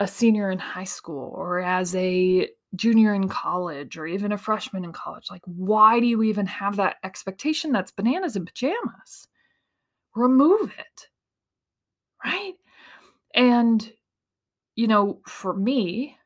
a 0.00 0.06
senior 0.06 0.50
in 0.50 0.58
high 0.58 0.84
school 0.84 1.32
or 1.34 1.60
as 1.60 1.94
a 1.96 2.48
junior 2.74 3.14
in 3.14 3.28
college 3.28 3.96
or 3.96 4.06
even 4.06 4.32
a 4.32 4.38
freshman 4.38 4.84
in 4.84 4.92
college. 4.92 5.26
Like, 5.30 5.42
why 5.44 6.00
do 6.00 6.06
you 6.06 6.22
even 6.22 6.46
have 6.46 6.76
that 6.76 6.96
expectation 7.02 7.72
that's 7.72 7.90
bananas 7.90 8.36
and 8.36 8.46
pajamas? 8.46 9.28
Remove 10.14 10.72
it. 10.78 11.08
Right. 12.24 12.54
And, 13.34 13.90
you 14.76 14.88
know, 14.88 15.20
for 15.26 15.54
me, 15.54 16.16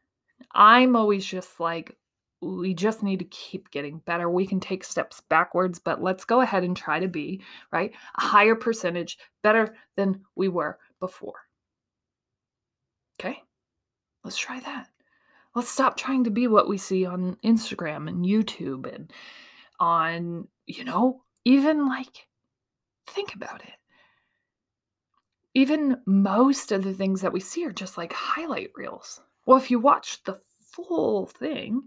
I'm 0.53 0.97
always 0.97 1.25
just 1.25 1.61
like, 1.61 1.97
we 2.42 2.75
just 2.75 3.02
need 3.02 3.20
to 3.20 3.25
keep 3.26 3.70
getting 3.70 3.99
better. 3.99 4.28
We 4.28 4.46
can 4.46 4.58
take 4.58 4.82
steps 4.82 5.20
backwards, 5.28 5.78
but 5.78 6.02
let's 6.02 6.25
go 6.25 6.40
ahead 6.40 6.64
and 6.64 6.76
try 6.76 6.99
to 6.99 7.08
be, 7.08 7.40
right, 7.70 7.92
a 8.18 8.20
higher 8.20 8.56
percentage 8.56 9.18
better 9.42 9.76
than 9.96 10.20
we 10.34 10.49
were 10.49 10.78
before. 10.99 11.46
Okay, 13.20 13.40
let's 14.25 14.37
try 14.37 14.58
that. 14.61 14.88
Let's 15.54 15.68
stop 15.68 15.96
trying 15.96 16.25
to 16.25 16.30
be 16.30 16.49
what 16.49 16.68
we 16.68 16.78
see 16.78 17.06
on 17.06 17.37
Instagram 17.44 18.08
and 18.08 18.25
YouTube 18.25 18.92
and 18.92 19.12
on, 19.78 20.49
you 20.66 20.84
know, 20.84 21.22
even 21.44 21.87
like, 21.87 22.26
think 23.06 23.34
about 23.34 23.62
it. 23.62 23.75
Even 25.54 25.99
most 26.06 26.72
of 26.72 26.82
the 26.82 26.94
things 26.94 27.20
that 27.20 27.32
we 27.32 27.40
see 27.40 27.64
are 27.66 27.72
just 27.72 27.99
like 27.99 28.12
highlight 28.12 28.70
reels. 28.75 29.20
Well, 29.44 29.58
if 29.58 29.70
you 29.70 29.78
watch 29.78 30.25
the 30.25 30.40
full 30.72 31.26
thing, 31.26 31.82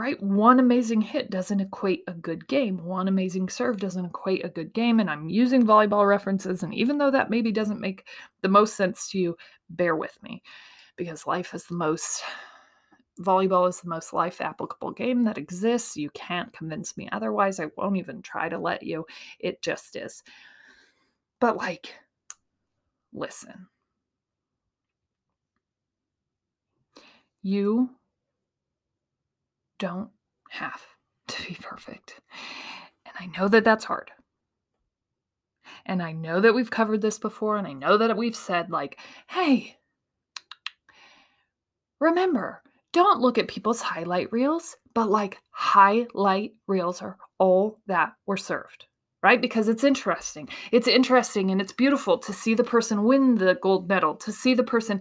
right? 0.00 0.20
One 0.22 0.60
amazing 0.60 1.02
hit 1.02 1.28
doesn't 1.28 1.60
equate 1.60 2.04
a 2.06 2.14
good 2.14 2.48
game. 2.48 2.82
One 2.86 3.06
amazing 3.06 3.50
serve 3.50 3.78
doesn't 3.78 4.06
equate 4.06 4.42
a 4.46 4.48
good 4.48 4.72
game. 4.72 4.98
And 4.98 5.10
I'm 5.10 5.28
using 5.28 5.62
volleyball 5.62 6.08
references. 6.08 6.62
And 6.62 6.72
even 6.72 6.96
though 6.96 7.10
that 7.10 7.28
maybe 7.28 7.52
doesn't 7.52 7.82
make 7.82 8.06
the 8.40 8.48
most 8.48 8.76
sense 8.76 9.10
to 9.10 9.18
you, 9.18 9.36
bear 9.68 9.96
with 9.96 10.16
me 10.22 10.42
because 10.96 11.26
life 11.26 11.52
is 11.52 11.66
the 11.66 11.74
most 11.74 12.22
volleyball 13.20 13.68
is 13.68 13.82
the 13.82 13.90
most 13.90 14.14
life 14.14 14.40
applicable 14.40 14.92
game 14.92 15.22
that 15.24 15.36
exists. 15.36 15.98
You 15.98 16.08
can't 16.14 16.50
convince 16.54 16.96
me 16.96 17.06
otherwise. 17.12 17.60
I 17.60 17.66
won't 17.76 17.98
even 17.98 18.22
try 18.22 18.48
to 18.48 18.56
let 18.56 18.82
you. 18.82 19.04
It 19.38 19.60
just 19.60 19.96
is. 19.96 20.22
But, 21.40 21.58
like, 21.58 21.94
listen. 23.12 23.66
You 27.42 27.90
don't 29.80 30.10
have 30.50 30.80
to 31.26 31.48
be 31.48 31.56
perfect. 31.60 32.20
And 33.04 33.14
I 33.18 33.26
know 33.36 33.48
that 33.48 33.64
that's 33.64 33.84
hard. 33.84 34.12
And 35.86 36.00
I 36.00 36.12
know 36.12 36.40
that 36.40 36.54
we've 36.54 36.70
covered 36.70 37.00
this 37.02 37.18
before. 37.18 37.56
And 37.56 37.66
I 37.66 37.72
know 37.72 37.96
that 37.96 38.16
we've 38.16 38.36
said, 38.36 38.70
like, 38.70 39.00
hey, 39.28 39.76
Remember, 42.00 42.62
don't 42.92 43.20
look 43.20 43.36
at 43.36 43.46
people's 43.48 43.82
highlight 43.82 44.32
reels, 44.32 44.74
but 44.94 45.10
like 45.10 45.38
highlight 45.50 46.54
reels 46.66 47.02
are 47.02 47.18
all 47.38 47.78
that 47.86 48.14
were 48.24 48.38
served, 48.38 48.86
right? 49.22 49.40
Because 49.40 49.68
it's 49.68 49.84
interesting. 49.84 50.48
It's 50.72 50.88
interesting 50.88 51.50
and 51.50 51.60
it's 51.60 51.72
beautiful 51.72 52.16
to 52.18 52.32
see 52.32 52.54
the 52.54 52.64
person 52.64 53.04
win 53.04 53.34
the 53.34 53.58
gold 53.60 53.88
medal, 53.88 54.14
to 54.16 54.32
see 54.32 54.54
the 54.54 54.64
person 54.64 55.00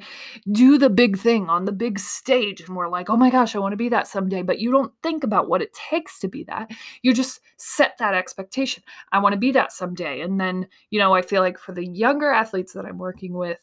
do 0.51 0.77
the 0.77 0.89
big 0.89 1.17
thing 1.17 1.49
on 1.49 1.65
the 1.65 1.71
big 1.71 1.99
stage. 1.99 2.61
And 2.61 2.75
we're 2.75 2.89
like, 2.89 3.09
oh 3.09 3.15
my 3.15 3.29
gosh, 3.29 3.55
I 3.55 3.59
want 3.59 3.71
to 3.73 3.77
be 3.77 3.89
that 3.89 4.07
someday. 4.07 4.41
But 4.41 4.59
you 4.59 4.71
don't 4.71 4.91
think 5.01 5.23
about 5.23 5.47
what 5.47 5.61
it 5.61 5.73
takes 5.73 6.19
to 6.19 6.27
be 6.27 6.43
that. 6.45 6.69
You 7.01 7.13
just 7.13 7.39
set 7.57 7.97
that 7.99 8.13
expectation. 8.13 8.83
I 9.11 9.19
want 9.19 9.33
to 9.33 9.39
be 9.39 9.51
that 9.51 9.71
someday. 9.71 10.21
And 10.21 10.39
then, 10.39 10.67
you 10.89 10.99
know, 10.99 11.13
I 11.13 11.21
feel 11.21 11.41
like 11.41 11.57
for 11.57 11.71
the 11.71 11.87
younger 11.87 12.29
athletes 12.29 12.73
that 12.73 12.85
I'm 12.85 12.97
working 12.97 13.33
with, 13.33 13.59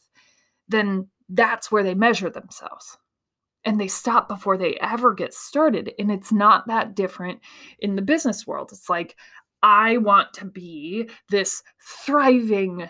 then 0.67 1.07
that's 1.29 1.71
where 1.71 1.83
they 1.83 1.93
measure 1.93 2.29
themselves 2.29 2.97
and 3.67 3.79
they 3.81 3.87
stop 3.87 4.29
before 4.29 4.57
they 4.57 4.75
ever 4.81 5.13
get 5.13 5.33
started. 5.33 5.93
And 5.99 6.09
it's 6.09 6.31
not 6.31 6.67
that 6.67 6.95
different 6.95 7.41
in 7.79 7.97
the 7.97 8.01
business 8.01 8.47
world. 8.47 8.69
It's 8.71 8.89
like, 8.89 9.17
I 9.63 9.97
want 9.97 10.33
to 10.35 10.45
be 10.45 11.09
this 11.29 11.63
thriving, 12.05 12.89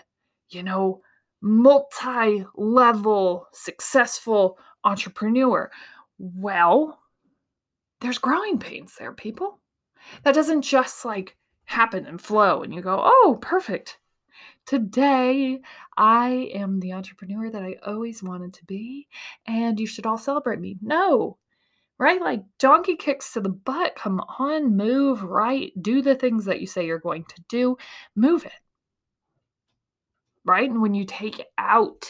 you 0.50 0.62
know, 0.62 1.00
multi 1.40 2.44
level, 2.56 3.46
successful 3.52 4.58
entrepreneur. 4.84 5.70
Well, 6.18 6.98
there's 8.00 8.18
growing 8.18 8.58
pains 8.58 8.94
there, 8.98 9.12
people. 9.12 9.60
That 10.24 10.34
doesn't 10.34 10.62
just 10.62 11.04
like 11.04 11.36
happen 11.64 12.06
and 12.06 12.20
flow 12.20 12.62
and 12.62 12.74
you 12.74 12.80
go, 12.80 13.00
oh, 13.04 13.38
perfect. 13.40 13.98
Today, 14.66 15.60
I 15.96 16.50
am 16.54 16.78
the 16.78 16.92
entrepreneur 16.92 17.50
that 17.50 17.62
I 17.62 17.76
always 17.86 18.22
wanted 18.22 18.52
to 18.54 18.64
be, 18.66 19.08
and 19.46 19.80
you 19.80 19.86
should 19.86 20.06
all 20.06 20.18
celebrate 20.18 20.60
me. 20.60 20.76
No, 20.82 21.38
right? 21.98 22.20
Like 22.20 22.42
donkey 22.58 22.96
kicks 22.96 23.32
to 23.32 23.40
the 23.40 23.48
butt. 23.48 23.94
Come 23.96 24.20
on, 24.38 24.76
move, 24.76 25.22
right? 25.22 25.72
Do 25.80 26.02
the 26.02 26.14
things 26.14 26.44
that 26.44 26.60
you 26.60 26.66
say 26.66 26.86
you're 26.86 26.98
going 26.98 27.24
to 27.24 27.42
do, 27.48 27.76
move 28.14 28.44
it. 28.44 28.52
Right? 30.44 30.70
And 30.70 30.80
when 30.80 30.94
you 30.94 31.04
take 31.04 31.44
out 31.58 32.06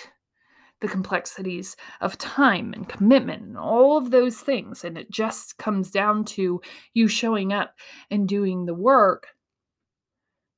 the 0.81 0.88
complexities 0.88 1.74
of 2.01 2.16
time 2.18 2.72
and 2.72 2.88
commitment 2.88 3.42
and 3.42 3.59
all 3.59 3.96
of 3.96 4.11
those 4.11 4.38
things, 4.38 4.85
and 4.85 4.96
it 4.96 5.11
just 5.11 5.59
comes 5.59 5.90
down 5.90 6.24
to 6.24 6.61
you 6.94 7.09
showing 7.09 7.53
up 7.53 7.74
and 8.11 8.29
doing 8.29 8.64
the 8.64 8.74
work 8.74 9.27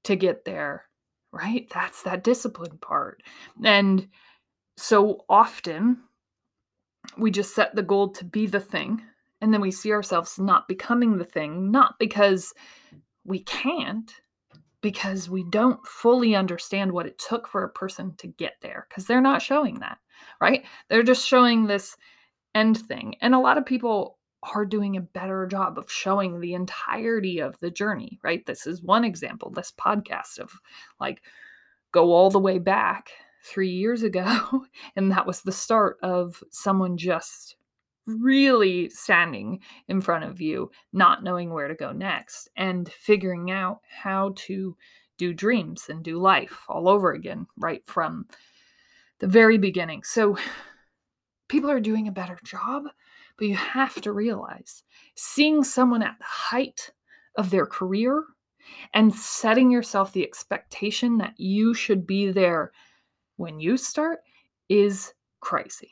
to 0.04 0.16
get 0.16 0.44
there 0.44 0.84
right? 1.32 1.68
That's 1.72 2.02
that 2.02 2.24
discipline 2.24 2.78
part. 2.80 3.22
And 3.64 4.08
so 4.76 5.24
often 5.28 5.98
we 7.16 7.30
just 7.30 7.54
set 7.54 7.74
the 7.74 7.82
goal 7.82 8.10
to 8.12 8.24
be 8.24 8.46
the 8.46 8.60
thing, 8.60 9.02
and 9.40 9.52
then 9.52 9.60
we 9.60 9.70
see 9.70 9.92
ourselves 9.92 10.38
not 10.38 10.68
becoming 10.68 11.16
the 11.16 11.24
thing, 11.24 11.70
not 11.70 11.98
because 11.98 12.52
we 13.24 13.40
can't, 13.40 14.12
because 14.80 15.28
we 15.28 15.44
don't 15.50 15.84
fully 15.86 16.34
understand 16.34 16.92
what 16.92 17.06
it 17.06 17.18
took 17.18 17.46
for 17.46 17.64
a 17.64 17.70
person 17.70 18.14
to 18.16 18.26
get 18.26 18.54
there, 18.60 18.86
because 18.88 19.06
they're 19.06 19.20
not 19.20 19.42
showing 19.42 19.80
that, 19.80 19.98
right? 20.40 20.64
They're 20.88 21.02
just 21.02 21.26
showing 21.26 21.66
this 21.66 21.96
end 22.54 22.78
thing. 22.78 23.16
And 23.20 23.34
a 23.34 23.38
lot 23.38 23.58
of 23.58 23.66
people 23.66 24.18
are 24.54 24.64
doing 24.64 24.96
a 24.96 25.02
better 25.02 25.46
job 25.46 25.78
of 25.78 25.90
showing 25.90 26.40
the 26.40 26.54
entirety 26.54 27.40
of 27.40 27.58
the 27.60 27.70
journey, 27.70 28.18
right? 28.22 28.44
This 28.46 28.66
is 28.66 28.82
one 28.82 29.04
example, 29.04 29.50
this 29.50 29.72
podcast 29.78 30.38
of 30.38 30.52
like 30.98 31.22
go 31.92 32.12
all 32.12 32.30
the 32.30 32.38
way 32.38 32.58
back 32.58 33.10
three 33.42 33.70
years 33.70 34.02
ago. 34.02 34.64
And 34.96 35.12
that 35.12 35.26
was 35.26 35.42
the 35.42 35.52
start 35.52 35.98
of 36.02 36.42
someone 36.50 36.96
just 36.96 37.56
really 38.18 38.90
standing 38.90 39.60
in 39.88 40.00
front 40.00 40.24
of 40.24 40.40
you, 40.40 40.70
not 40.92 41.22
knowing 41.24 41.52
where 41.52 41.68
to 41.68 41.74
go 41.74 41.92
next, 41.92 42.48
and 42.56 42.90
figuring 42.90 43.50
out 43.50 43.80
how 43.88 44.32
to 44.36 44.76
do 45.18 45.32
dreams 45.32 45.88
and 45.88 46.02
do 46.02 46.18
life 46.18 46.64
all 46.68 46.88
over 46.88 47.12
again, 47.12 47.46
right 47.56 47.82
from 47.86 48.26
the 49.18 49.26
very 49.26 49.58
beginning. 49.58 50.02
So 50.02 50.38
people 51.48 51.70
are 51.70 51.80
doing 51.80 52.08
a 52.08 52.12
better 52.12 52.38
job 52.44 52.84
but 53.40 53.48
you 53.48 53.56
have 53.56 53.94
to 54.02 54.12
realize 54.12 54.82
seeing 55.14 55.64
someone 55.64 56.02
at 56.02 56.18
the 56.18 56.24
height 56.26 56.90
of 57.36 57.48
their 57.48 57.64
career 57.64 58.22
and 58.92 59.14
setting 59.14 59.70
yourself 59.70 60.12
the 60.12 60.22
expectation 60.22 61.16
that 61.16 61.32
you 61.38 61.72
should 61.72 62.06
be 62.06 62.30
there 62.30 62.70
when 63.36 63.58
you 63.58 63.78
start 63.78 64.18
is 64.68 65.14
crazy. 65.40 65.90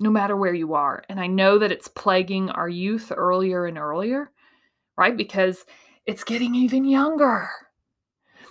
No 0.00 0.10
matter 0.10 0.34
where 0.36 0.54
you 0.54 0.74
are. 0.74 1.04
And 1.08 1.20
I 1.20 1.26
know 1.26 1.58
that 1.58 1.70
it's 1.70 1.88
plaguing 1.88 2.50
our 2.50 2.68
youth 2.68 3.12
earlier 3.14 3.66
and 3.66 3.76
earlier, 3.78 4.30
right? 4.96 5.16
Because 5.16 5.64
it's 6.06 6.24
getting 6.24 6.54
even 6.54 6.84
younger. 6.84 7.48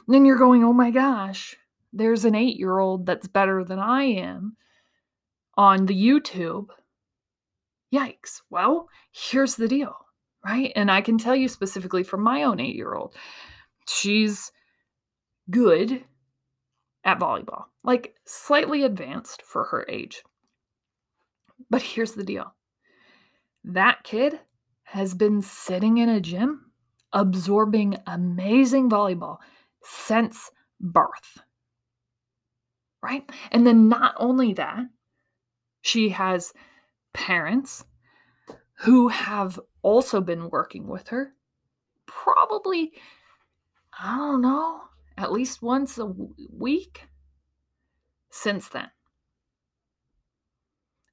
then 0.07 0.25
you're 0.25 0.38
going, 0.38 0.63
oh 0.63 0.73
my 0.73 0.91
gosh, 0.91 1.55
there's 1.91 2.25
an 2.25 2.35
eight 2.35 2.57
year 2.57 2.79
old 2.79 3.05
that's 3.05 3.27
better 3.27 3.63
than 3.63 3.79
I 3.79 4.03
am 4.03 4.55
on 5.57 5.85
the 5.85 5.95
YouTube. 5.95 6.67
Yikes. 7.93 8.41
Well, 8.49 8.88
here's 9.12 9.55
the 9.55 9.67
deal, 9.67 9.95
right? 10.45 10.71
And 10.75 10.91
I 10.91 11.01
can 11.01 11.17
tell 11.17 11.35
you 11.35 11.47
specifically 11.47 12.03
from 12.03 12.21
my 12.21 12.43
own 12.43 12.59
eight 12.59 12.75
year 12.75 12.93
old, 12.93 13.15
she's 13.88 14.51
good 15.49 16.03
at 17.03 17.19
volleyball, 17.19 17.65
like 17.83 18.15
slightly 18.25 18.83
advanced 18.83 19.41
for 19.41 19.65
her 19.65 19.85
age. 19.89 20.21
But 21.69 21.82
here's 21.82 22.13
the 22.13 22.24
deal 22.24 22.54
that 23.63 24.04
kid 24.04 24.39
has 24.84 25.13
been 25.13 25.41
sitting 25.41 25.98
in 25.98 26.10
a 26.10 26.22
gym 26.22 26.72
absorbing 27.13 27.98
amazing 28.08 28.89
volleyball 28.89 29.38
since 29.84 30.52
birth. 30.80 31.39
Right? 33.02 33.30
And 33.52 33.65
then 33.65 33.88
not 33.89 34.15
only 34.17 34.54
that, 34.54 34.86
she 35.82 36.10
has 36.10 36.54
parents 37.13 37.86
who 38.80 39.08
have 39.08 39.60
also 39.82 40.22
been 40.22 40.50
working 40.50 40.88
with 40.88 41.08
her, 41.10 41.34
probably, 42.06 42.93
I 43.98 44.17
don't 44.17 44.41
know, 44.41 44.82
at 45.17 45.32
least 45.32 45.62
once 45.62 45.98
a 45.98 46.13
week 46.52 47.08
since 48.30 48.69
then. 48.69 48.89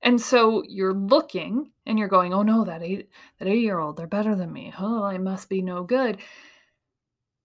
And 0.06 0.20
so 0.20 0.62
you're 0.68 0.94
looking 0.94 1.72
and 1.84 1.98
you're 1.98 2.06
going, 2.06 2.32
oh 2.32 2.42
no, 2.42 2.64
that 2.64 2.80
eight 2.80 3.08
that 3.40 3.48
eight 3.48 3.60
year 3.60 3.80
old, 3.80 3.96
they're 3.96 4.06
better 4.06 4.36
than 4.36 4.52
me. 4.52 4.72
Oh, 4.78 5.02
I 5.02 5.18
must 5.18 5.48
be 5.48 5.60
no 5.60 5.82
good. 5.82 6.18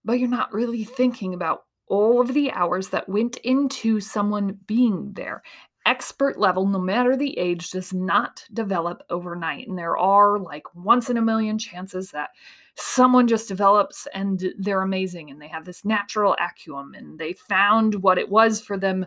But 0.04 0.20
you're 0.20 0.28
not 0.28 0.52
really 0.52 0.84
thinking 0.84 1.34
about 1.34 1.64
all 1.88 2.20
of 2.20 2.32
the 2.32 2.52
hours 2.52 2.90
that 2.90 3.08
went 3.08 3.38
into 3.38 3.98
someone 3.98 4.60
being 4.68 5.12
there. 5.14 5.42
Expert 5.86 6.38
level, 6.38 6.64
no 6.64 6.78
matter 6.78 7.16
the 7.16 7.36
age, 7.36 7.70
does 7.70 7.92
not 7.92 8.44
develop 8.52 9.02
overnight. 9.10 9.66
And 9.66 9.76
there 9.76 9.98
are 9.98 10.38
like 10.38 10.72
once 10.72 11.10
in 11.10 11.16
a 11.16 11.22
million 11.22 11.58
chances 11.58 12.12
that 12.12 12.30
someone 12.76 13.26
just 13.26 13.48
develops 13.48 14.06
and 14.14 14.54
they're 14.60 14.82
amazing 14.82 15.30
and 15.30 15.42
they 15.42 15.48
have 15.48 15.64
this 15.64 15.84
natural 15.84 16.36
acumen 16.40 16.94
and 16.94 17.18
they 17.18 17.32
found 17.32 17.96
what 17.96 18.18
it 18.18 18.28
was 18.28 18.60
for 18.60 18.78
them 18.78 19.04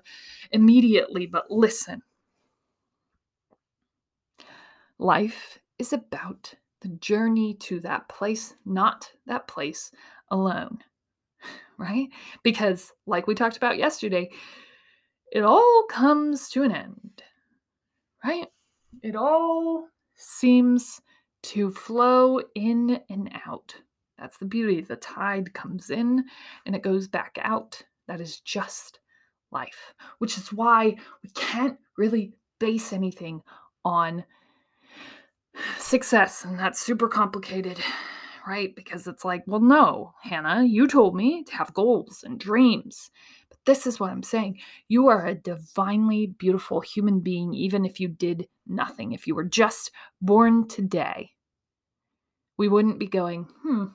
immediately. 0.52 1.26
But 1.26 1.50
listen, 1.50 2.02
life 5.00 5.60
is 5.80 5.94
about 5.94 6.54
the 6.82 6.90
journey 6.90 7.56
to 7.56 7.80
that 7.82 8.08
place, 8.10 8.54
not 8.66 9.12
that 9.28 9.48
place 9.48 9.92
alone. 10.30 10.80
Right? 11.78 12.08
Because, 12.42 12.94
like 13.06 13.28
we 13.28 13.36
talked 13.36 13.58
about 13.58 13.78
yesterday, 13.78 14.32
it 15.30 15.42
all 15.42 15.84
comes 15.90 16.48
to 16.52 16.64
an 16.64 16.72
end. 16.72 17.22
Right? 18.24 18.48
It 19.04 19.18
all 19.18 19.90
seems 20.16 21.02
to 21.44 21.72
flow 21.72 22.40
in 22.56 23.02
and 23.10 23.30
out. 23.46 23.76
That's 24.18 24.38
the 24.38 24.46
beauty. 24.46 24.80
The 24.80 24.96
tide 24.96 25.54
comes 25.54 25.90
in 25.90 26.24
and 26.66 26.76
it 26.76 26.82
goes 26.82 27.10
back 27.10 27.38
out. 27.42 27.84
That 28.08 28.22
is 28.22 28.40
just 28.40 29.00
life, 29.52 29.94
which 30.20 30.38
is 30.38 30.54
why 30.54 30.96
we 31.24 31.30
can't 31.36 31.78
really 31.98 32.34
base 32.60 32.94
anything 32.94 33.42
on 33.84 34.24
success. 35.78 36.46
And 36.46 36.60
that's 36.60 36.80
super 36.80 37.08
complicated, 37.08 37.80
right? 38.48 38.76
Because 38.76 39.08
it's 39.08 39.26
like, 39.26 39.44
well, 39.48 39.62
no, 39.62 40.14
Hanna, 40.22 40.64
you 40.64 40.88
told 40.88 41.16
me 41.16 41.44
to 41.44 41.56
have 41.56 41.74
goals 41.74 42.24
and 42.24 42.40
dreams. 42.40 43.10
But 43.50 43.60
this 43.66 43.88
is 43.88 44.00
what 44.00 44.12
I'm 44.12 44.24
saying. 44.24 44.60
You 44.88 45.08
are 45.08 45.26
a 45.26 45.36
divinely 45.36 46.28
beautiful 46.28 46.82
human 46.82 47.20
being, 47.20 47.54
even 47.54 47.86
if 47.86 48.00
you 48.00 48.08
did 48.08 48.48
nothing. 48.68 49.12
If 49.12 49.28
you 49.28 49.36
were 49.36 49.44
just 49.44 49.92
born 50.22 50.68
today, 50.68 51.32
we 52.58 52.68
wouldn't 52.68 53.00
be 53.00 53.08
going, 53.08 53.48
hmm, 53.64 53.86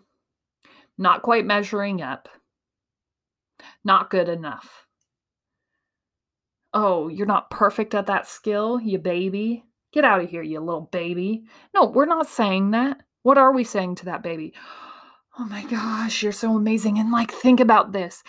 not 0.99 1.23
quite 1.23 1.47
measuring 1.47 2.03
up, 2.03 2.29
not 3.85 4.11
good 4.11 4.29
enough. 4.29 4.87
Oh, 6.73 7.09
you're 7.09 7.27
not 7.27 7.51
perfect 7.51 7.95
at 7.95 8.07
that 8.07 8.29
skill, 8.29 8.81
you 8.81 8.99
baby. 8.99 9.65
Get 9.93 10.05
out 10.05 10.23
of 10.23 10.31
here, 10.31 10.43
you 10.43 10.61
little 10.61 10.89
baby. 10.93 11.45
No, 11.75 11.87
we're 11.87 12.07
not 12.07 12.29
saying 12.29 12.71
that. 12.73 13.03
What 13.23 13.39
are 13.39 13.53
we 13.53 13.65
saying 13.65 13.97
to 13.97 14.05
that 14.07 14.23
baby? 14.23 14.55
Oh 15.39 15.45
my 15.45 15.65
gosh, 15.65 16.23
you're 16.23 16.33
so 16.33 16.57
amazing. 16.57 16.99
And 16.99 17.11
like, 17.11 17.33
think 17.33 17.61
about 17.61 17.93
this. 17.93 18.23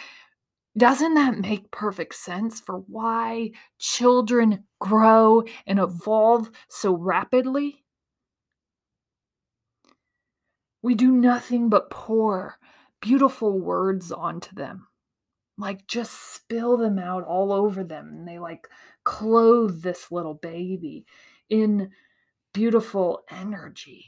Doesn't 0.78 1.15
that 1.15 1.38
make 1.38 1.69
perfect 1.69 2.15
sense 2.15 2.62
for 2.62 2.78
why 2.88 3.52
children 3.78 4.63
grow 4.80 5.43
and 5.67 5.80
evolve 5.80 6.50
so 6.69 6.95
rapidly? 6.95 7.84
We 10.82 10.95
do 10.95 11.12
nothing 11.12 11.69
but 11.69 11.89
pour 11.89 12.58
beautiful 13.02 13.60
words 13.60 14.12
onto 14.12 14.56
them. 14.56 14.88
Like, 15.58 15.86
just 15.86 16.34
spill 16.34 16.78
them 16.78 16.97
out 16.97 17.24
all 17.24 17.52
over 17.52 17.84
them. 17.84 18.08
And 18.08 18.28
they 18.28 18.39
like 18.39 18.67
clothe 19.04 19.84
this 19.84 20.12
little 20.12 20.34
baby 20.36 21.06
in 21.52 21.92
beautiful 22.54 23.22
energy 23.30 24.06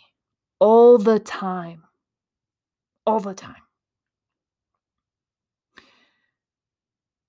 all 0.60 0.98
the 0.98 1.20
time. 1.20 1.84
All 3.06 3.20
the 3.20 3.34
time. 3.34 3.56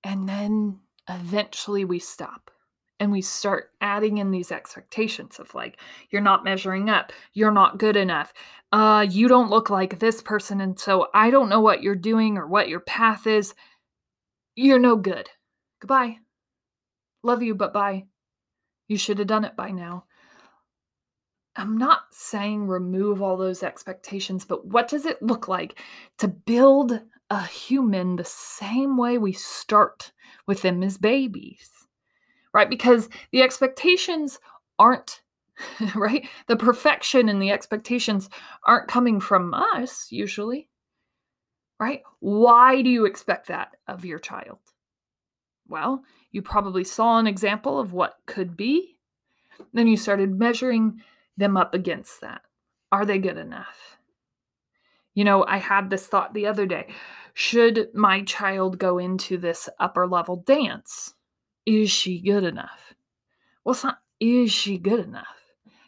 And 0.04 0.28
then 0.28 0.78
eventually 1.10 1.84
we 1.84 1.98
stop 1.98 2.50
and 3.00 3.10
we 3.10 3.20
start 3.20 3.72
adding 3.80 4.18
in 4.18 4.30
these 4.30 4.52
expectations 4.52 5.40
of 5.40 5.52
like 5.54 5.80
you're 6.10 6.22
not 6.22 6.44
measuring 6.44 6.88
up. 6.88 7.12
You're 7.32 7.50
not 7.50 7.78
good 7.78 7.96
enough. 7.96 8.32
Uh 8.72 9.04
you 9.08 9.26
don't 9.26 9.50
look 9.50 9.68
like 9.68 9.98
this 9.98 10.22
person 10.22 10.60
and 10.60 10.78
so 10.78 11.08
i 11.12 11.30
don't 11.30 11.48
know 11.48 11.60
what 11.60 11.82
you're 11.82 11.94
doing 11.96 12.38
or 12.38 12.46
what 12.46 12.68
your 12.68 12.80
path 12.80 13.26
is. 13.26 13.54
You're 14.54 14.78
no 14.78 14.96
good. 14.96 15.28
Goodbye. 15.80 16.18
Love 17.24 17.42
you 17.42 17.54
but 17.54 17.72
bye 17.72 18.04
you 18.88 18.98
should 18.98 19.18
have 19.18 19.26
done 19.26 19.44
it 19.44 19.56
by 19.56 19.70
now. 19.70 20.04
I'm 21.56 21.78
not 21.78 22.02
saying 22.10 22.66
remove 22.66 23.22
all 23.22 23.36
those 23.36 23.62
expectations, 23.62 24.44
but 24.44 24.66
what 24.66 24.88
does 24.88 25.06
it 25.06 25.22
look 25.22 25.46
like 25.46 25.80
to 26.18 26.28
build 26.28 27.00
a 27.30 27.44
human 27.46 28.16
the 28.16 28.24
same 28.24 28.96
way 28.96 29.18
we 29.18 29.32
start 29.32 30.12
with 30.46 30.62
them 30.62 30.82
as 30.82 30.98
babies? 30.98 31.70
Right? 32.52 32.68
Because 32.68 33.08
the 33.30 33.42
expectations 33.42 34.38
aren't, 34.78 35.22
right? 35.94 36.28
The 36.48 36.56
perfection 36.56 37.28
and 37.28 37.40
the 37.40 37.50
expectations 37.50 38.28
aren't 38.66 38.88
coming 38.88 39.20
from 39.20 39.54
us 39.54 40.08
usually. 40.10 40.68
Right? 41.78 42.02
Why 42.20 42.82
do 42.82 42.90
you 42.90 43.04
expect 43.04 43.48
that 43.48 43.76
of 43.86 44.04
your 44.04 44.18
child? 44.18 44.58
Well, 45.68 46.02
you 46.34 46.42
probably 46.42 46.82
saw 46.82 47.20
an 47.20 47.28
example 47.28 47.78
of 47.78 47.92
what 47.92 48.18
could 48.26 48.56
be. 48.56 48.96
Then 49.72 49.86
you 49.86 49.96
started 49.96 50.36
measuring 50.36 51.00
them 51.36 51.56
up 51.56 51.74
against 51.74 52.20
that. 52.22 52.42
Are 52.90 53.06
they 53.06 53.18
good 53.18 53.38
enough? 53.38 53.98
You 55.14 55.22
know, 55.22 55.44
I 55.46 55.58
had 55.58 55.90
this 55.90 56.08
thought 56.08 56.34
the 56.34 56.48
other 56.48 56.66
day. 56.66 56.92
Should 57.34 57.88
my 57.94 58.22
child 58.24 58.80
go 58.80 58.98
into 58.98 59.38
this 59.38 59.68
upper 59.78 60.08
level 60.08 60.42
dance? 60.44 61.14
Is 61.66 61.92
she 61.92 62.20
good 62.20 62.42
enough? 62.42 62.94
Well, 63.64 63.74
it's 63.74 63.84
not, 63.84 63.98
is 64.18 64.50
she 64.50 64.76
good 64.76 65.06
enough? 65.06 65.36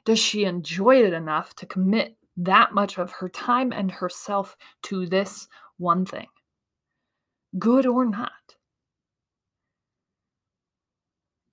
Does 0.05 0.21
she 0.21 0.45
enjoy 0.45 1.03
it 1.05 1.13
enough 1.13 1.57
to 1.57 1.67
commit 1.67 2.17
that 2.37 2.73
much 2.73 2.99
of 2.99 3.11
her 3.11 3.29
time 3.29 3.73
and 3.73 3.91
herself 3.91 4.57
to 4.83 5.07
this 5.07 5.49
one 5.79 6.07
thing? 6.07 6.29
Good 7.59 7.85
or 7.85 8.05
not? 8.05 8.56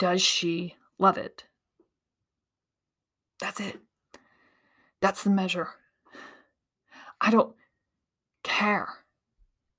Does 0.03 0.21
she 0.21 0.75
love 0.99 1.17
it? 1.17 1.45
That's 3.39 3.61
it. 3.61 3.79
That's 4.99 5.23
the 5.23 5.29
measure. 5.29 5.69
I 7.21 7.31
don't 7.31 7.55
care 8.43 8.89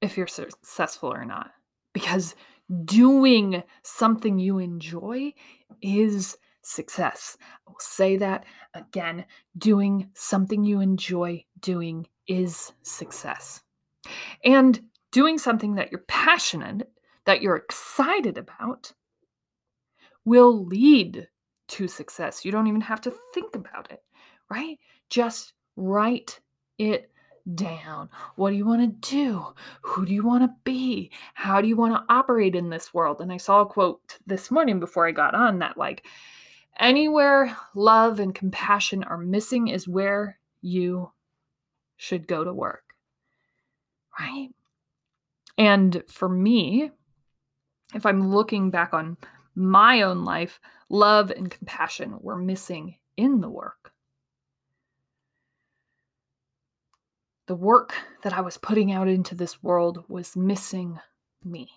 if 0.01 0.17
you're 0.17 0.27
successful 0.27 1.13
or 1.13 1.27
not 1.27 1.51
because 1.93 2.37
doing 2.87 3.63
something 3.83 4.39
you 4.39 4.61
enjoy 4.61 5.35
is 5.83 6.39
success. 6.63 7.37
I 7.69 7.73
will 7.73 7.77
say 7.79 8.17
that 8.17 8.47
again 8.73 9.27
doing 9.59 10.09
something 10.15 10.65
you 10.65 10.81
enjoy 10.81 11.45
doing 11.61 12.07
is 12.27 12.73
success. 12.83 13.61
And 14.43 14.81
doing 15.13 15.37
something 15.37 15.75
that 15.75 15.93
you're 15.93 16.07
passionate, 16.09 16.91
that 17.27 17.43
you're 17.43 17.57
excited 17.57 18.39
about, 18.39 18.95
will 20.25 20.65
lead 20.67 21.29
to 21.69 21.89
success. 21.89 22.45
You 22.45 22.53
don't 22.53 22.67
even 22.67 22.81
have 22.81 23.01
to 23.03 23.15
think 23.33 23.55
about 23.55 23.91
it, 23.91 24.03
right? 24.51 24.79
Just 25.11 25.55
write 25.77 26.41
it 26.79 27.11
down. 27.55 28.09
What 28.37 28.51
do 28.51 28.57
you 28.57 28.65
want 28.65 28.81
to 28.81 29.11
do? 29.11 29.45
Who 29.83 30.07
do 30.07 30.15
you 30.15 30.25
want 30.25 30.45
to 30.45 30.55
be? 30.65 31.11
How 31.35 31.61
do 31.61 31.69
you 31.69 31.77
want 31.77 31.95
to 31.95 32.15
operate 32.15 32.55
in 32.55 32.71
this 32.71 32.95
world? 32.95 33.21
And 33.21 33.31
I 33.31 33.37
saw 33.37 33.61
a 33.61 33.67
quote 33.67 34.19
this 34.27 34.51
morning 34.51 34.81
before 34.81 35.07
I 35.07 35.13
got 35.13 35.35
on 35.35 35.59
that, 35.59 35.77
like, 35.77 36.07
anywhere 36.79 37.55
love 37.75 38.19
and 38.19 38.35
compassion 38.35 39.05
are 39.05 39.19
missing 39.19 39.69
is 39.69 39.87
where 39.87 40.39
you 40.63 41.13
should 41.97 42.27
go 42.27 42.45
to 42.45 42.53
work. 42.53 42.83
Right? 44.19 44.49
And 45.59 46.03
for 46.09 46.29
me, 46.29 46.91
if 47.95 48.07
I'm 48.07 48.31
looking 48.31 48.71
back 48.71 48.95
on 48.95 49.17
my 49.55 50.03
own 50.03 50.25
life, 50.25 50.61
love 50.89 51.31
and 51.31 51.51
compassion 51.51 52.17
were 52.21 52.37
missing 52.37 52.97
in 53.17 53.41
the 53.41 53.49
work. 53.49 53.93
The 57.47 57.55
work 57.55 57.95
that 58.23 58.33
I 58.33 58.41
was 58.41 58.57
putting 58.57 58.91
out 58.91 59.09
into 59.09 59.35
this 59.35 59.63
world 59.63 60.05
was 60.09 60.35
missing 60.37 60.99
me 61.45 61.69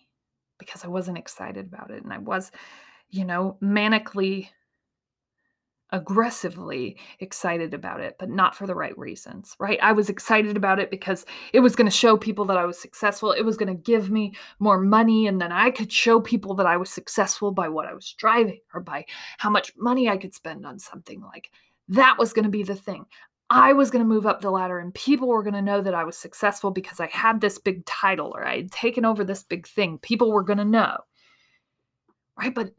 because 0.59 0.85
I 0.85 0.87
wasn't 0.87 1.17
excited 1.17 1.65
about 1.65 1.91
it. 1.91 2.03
And 2.03 2.13
I 2.13 2.19
was, 2.19 2.51
you 3.09 3.25
know, 3.25 3.57
manically 3.61 4.49
aggressively 5.91 6.97
excited 7.19 7.73
about 7.73 8.01
it, 8.01 8.15
but 8.19 8.29
not 8.29 8.55
for 8.55 8.67
the 8.67 8.75
right 8.75 8.97
reasons, 8.97 9.55
right? 9.59 9.79
I 9.81 9.93
was 9.93 10.09
excited 10.09 10.57
about 10.57 10.79
it 10.79 10.91
because 10.91 11.25
it 11.53 11.61
was 11.61 11.75
going 11.75 11.89
to 11.89 11.95
show 11.95 12.17
people 12.17 12.45
that 12.45 12.57
I 12.57 12.65
was 12.65 12.77
successful. 12.77 13.31
It 13.31 13.43
was 13.43 13.57
going 13.57 13.75
to 13.75 13.81
give 13.81 14.09
me 14.09 14.33
more 14.59 14.79
money. 14.79 15.27
And 15.27 15.39
then 15.39 15.51
I 15.51 15.71
could 15.71 15.91
show 15.91 16.19
people 16.19 16.55
that 16.55 16.65
I 16.65 16.77
was 16.77 16.89
successful 16.89 17.51
by 17.51 17.69
what 17.69 17.87
I 17.87 17.93
was 17.93 18.13
driving 18.13 18.59
or 18.73 18.81
by 18.81 19.05
how 19.37 19.49
much 19.49 19.71
money 19.77 20.09
I 20.09 20.17
could 20.17 20.33
spend 20.33 20.65
on 20.65 20.79
something. 20.79 21.21
Like 21.21 21.51
that 21.87 22.17
was 22.17 22.33
going 22.33 22.45
to 22.45 22.51
be 22.51 22.63
the 22.63 22.75
thing. 22.75 23.05
I 23.49 23.71
was 23.71 23.89
going 23.89 24.03
to 24.03 24.09
move 24.09 24.27
up 24.27 24.41
the 24.41 24.51
ladder 24.51 24.79
and 24.79 24.93
people 24.93 25.29
were 25.29 25.43
going 25.43 25.53
to 25.53 25.61
know 25.61 25.81
that 25.81 25.95
I 25.95 26.03
was 26.03 26.17
successful 26.17 26.69
because 26.69 26.99
I 26.99 27.07
had 27.07 27.39
this 27.39 27.57
big 27.57 27.85
title 27.85 28.33
or 28.35 28.45
I 28.45 28.57
had 28.57 28.71
taken 28.73 29.05
over 29.05 29.23
this 29.23 29.43
big 29.43 29.65
thing. 29.65 29.99
People 29.99 30.33
were 30.33 30.43
going 30.43 30.57
to 30.57 30.65
know. 30.65 30.97
Right. 32.37 32.53
But 32.53 32.71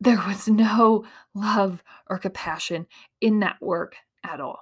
there 0.00 0.22
was 0.26 0.48
no 0.48 1.04
love 1.34 1.82
or 2.08 2.18
compassion 2.18 2.86
in 3.20 3.40
that 3.40 3.60
work 3.60 3.96
at 4.24 4.40
all. 4.40 4.60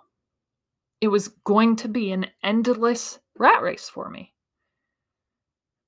It 1.01 1.09
was 1.09 1.29
going 1.44 1.77
to 1.77 1.88
be 1.88 2.12
an 2.12 2.27
endless 2.42 3.18
rat 3.37 3.62
race 3.62 3.88
for 3.88 4.09
me. 4.09 4.33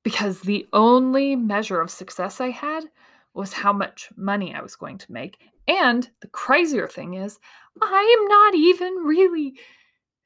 Because 0.02 0.40
the 0.40 0.66
only 0.72 1.36
measure 1.36 1.80
of 1.80 1.90
success 1.90 2.40
I 2.40 2.50
had 2.50 2.84
was 3.34 3.52
how 3.52 3.72
much 3.72 4.08
money 4.16 4.54
I 4.54 4.62
was 4.62 4.76
going 4.76 4.98
to 4.98 5.12
make. 5.12 5.38
And 5.68 6.08
the 6.20 6.28
crazier 6.28 6.88
thing 6.88 7.14
is, 7.14 7.38
I 7.82 8.16
am 8.18 8.28
not 8.28 8.54
even 8.54 8.94
really 9.04 9.58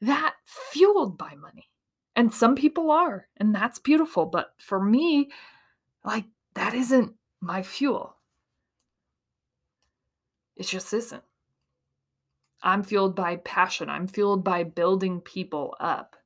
that 0.01 0.35
fueled 0.45 1.19
by 1.19 1.35
money. 1.35 1.69
And 2.17 2.33
some 2.33 2.55
people 2.55 2.91
are, 2.91 3.29
and 3.37 3.55
that's 3.55 3.79
beautiful. 3.79 4.27
But 4.27 4.53
for 4.59 4.83
me, 4.83 5.31
like, 6.05 6.25
that 6.55 6.75
isn't 6.75 7.15
my 7.41 7.63
fuel. 7.63 8.17
It 10.61 10.67
just 10.67 10.93
isn't. 10.93 11.23
I'm 12.63 12.83
fueled 12.83 13.17
by 13.17 13.37
passion. 13.37 13.89
I'm 13.89 14.07
fueled 14.07 14.45
by 14.45 14.63
building 14.63 15.23
people 15.23 15.75
up. 15.81 16.17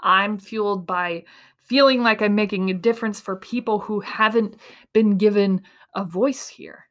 I'm 0.00 0.40
fueled 0.40 0.88
by 0.88 1.22
feeling 1.56 2.02
like 2.02 2.20
I'm 2.20 2.34
making 2.34 2.68
a 2.68 2.74
difference 2.74 3.20
for 3.20 3.36
people 3.36 3.78
who 3.78 4.00
haven't 4.00 4.56
been 4.92 5.18
given 5.18 5.62
a 5.94 6.04
voice 6.04 6.48
here. 6.48 6.88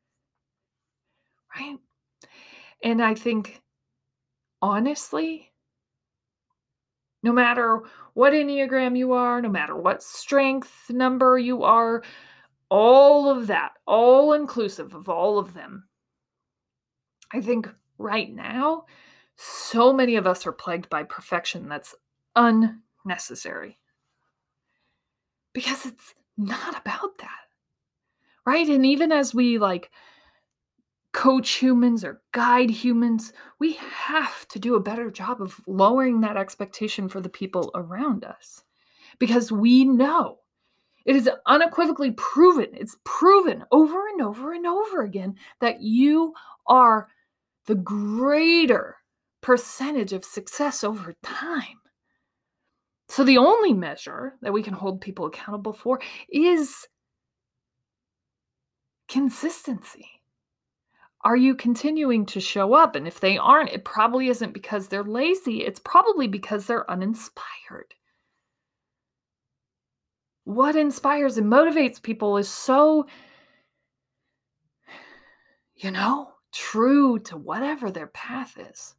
Right? 1.54 1.80
And 2.82 3.04
I 3.04 3.14
think, 3.14 3.62
honestly, 4.62 5.52
no 7.24 7.34
matter 7.34 7.84
what 8.14 8.32
Enneagram 8.32 8.98
you 8.98 9.12
are, 9.12 9.42
no 9.42 9.50
matter 9.50 9.76
what 9.76 10.02
strength 10.02 10.90
number 10.90 11.38
you 11.38 11.64
are, 11.64 12.04
all 12.70 13.30
of 13.30 13.48
that, 13.48 13.74
all 13.86 14.32
inclusive 14.32 14.96
of 14.96 15.10
all 15.10 15.38
of 15.38 15.54
them, 15.54 15.84
I 17.32 17.42
think 17.42 17.70
right 17.98 18.34
now, 18.34 18.86
so 19.36 19.94
many 19.94 20.16
of 20.16 20.28
us 20.28 20.46
are 20.46 20.52
plagued 20.52 20.90
by 20.90 21.04
perfection 21.04 21.70
that's 21.70 21.96
unnecessary. 22.36 23.78
Because 25.54 25.86
it's 25.86 26.14
not 26.38 26.80
about 26.80 27.18
that. 27.20 27.30
Right? 28.46 28.68
And 28.68 28.86
even 28.86 29.12
as 29.12 29.34
we 29.34 29.58
like 29.58 29.92
coach 31.12 31.52
humans 31.52 32.04
or 32.04 32.22
guide 32.32 32.70
humans, 32.70 33.34
we 33.60 33.74
have 33.74 34.48
to 34.48 34.60
do 34.60 34.76
a 34.76 34.80
better 34.80 35.10
job 35.12 35.42
of 35.42 35.60
lowering 35.68 36.22
that 36.22 36.38
expectation 36.38 37.10
for 37.10 37.22
the 37.22 37.30
people 37.30 37.72
around 37.76 38.24
us. 38.24 38.64
Because 39.20 39.52
we 39.52 39.84
know 39.84 40.40
it 41.06 41.16
is 41.16 41.30
unequivocally 41.46 42.12
proven, 42.12 42.68
it's 42.74 42.98
proven 43.04 43.64
over 43.72 44.08
and 44.08 44.22
over 44.22 44.54
and 44.54 44.66
over 44.66 45.02
again 45.02 45.36
that 45.60 45.82
you 45.82 46.34
are 46.68 47.08
the 47.70 47.76
greater 47.76 48.96
percentage 49.42 50.12
of 50.12 50.26
success 50.26 50.84
over 50.84 51.14
time. 51.22 51.78
So, 53.10 53.24
the 53.24 53.38
only 53.38 53.74
measure 53.74 54.34
that 54.42 54.52
we 54.52 54.64
can 54.64 54.74
hold 54.74 55.02
people 55.02 55.28
accountable 55.28 55.74
for 55.74 56.02
is 56.30 56.88
consistency. 59.08 60.08
Are 61.24 61.38
you 61.38 61.54
continuing 61.54 62.26
to 62.28 62.40
show 62.40 62.74
up? 62.74 62.96
And 62.96 63.08
if 63.08 63.20
they 63.20 63.38
aren't, 63.38 63.70
it 63.70 63.86
probably 63.86 64.30
isn't 64.30 64.54
because 64.54 64.88
they're 64.88 65.04
lazy, 65.04 65.64
it's 65.64 65.80
probably 65.80 66.28
because 66.28 66.66
they're 66.66 66.90
uninspired. 66.90 67.94
What 70.46 70.76
inspires 70.76 71.38
and 71.38 71.52
motivates 71.52 72.02
people 72.02 72.38
is 72.38 72.50
so, 72.50 73.06
you 75.76 75.92
know, 75.92 76.32
true 76.52 77.20
to 77.20 77.38
whatever 77.38 77.92
their 77.92 78.08
path 78.08 78.58
is. 78.58 78.96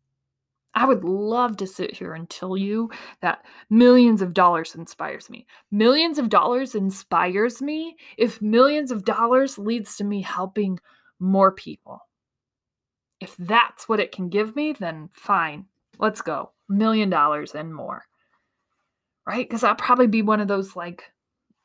I 0.74 0.86
would 0.86 1.02
love 1.02 1.56
to 1.58 1.66
sit 1.66 1.96
here 1.96 2.14
and 2.14 2.30
tell 2.30 2.56
you 2.56 2.90
that 3.22 3.44
millions 3.70 4.22
of 4.22 4.34
dollars 4.34 4.76
inspires 4.76 5.28
me. 5.28 5.46
Millions 5.72 6.18
of 6.18 6.28
dollars 6.28 6.74
inspires 6.76 7.60
me 7.60 7.96
if 8.16 8.40
millions 8.40 8.92
of 8.92 9.04
dollars 9.04 9.58
leads 9.58 9.96
to 9.96 10.04
me 10.04 10.22
helping 10.22 10.78
more 11.18 11.50
people. 11.50 12.00
If 13.20 13.36
that's 13.36 13.88
what 13.88 14.00
it 14.00 14.12
can 14.12 14.28
give 14.28 14.54
me, 14.54 14.72
then 14.72 15.10
fine. 15.12 15.66
Let's 15.98 16.22
go. 16.22 16.52
Million 16.68 17.10
dollars 17.10 17.54
and 17.54 17.74
more. 17.74 18.04
Right? 19.26 19.48
Because 19.48 19.64
I'll 19.64 19.74
probably 19.74 20.06
be 20.06 20.22
one 20.22 20.40
of 20.40 20.48
those 20.48 20.76
like 20.76 21.12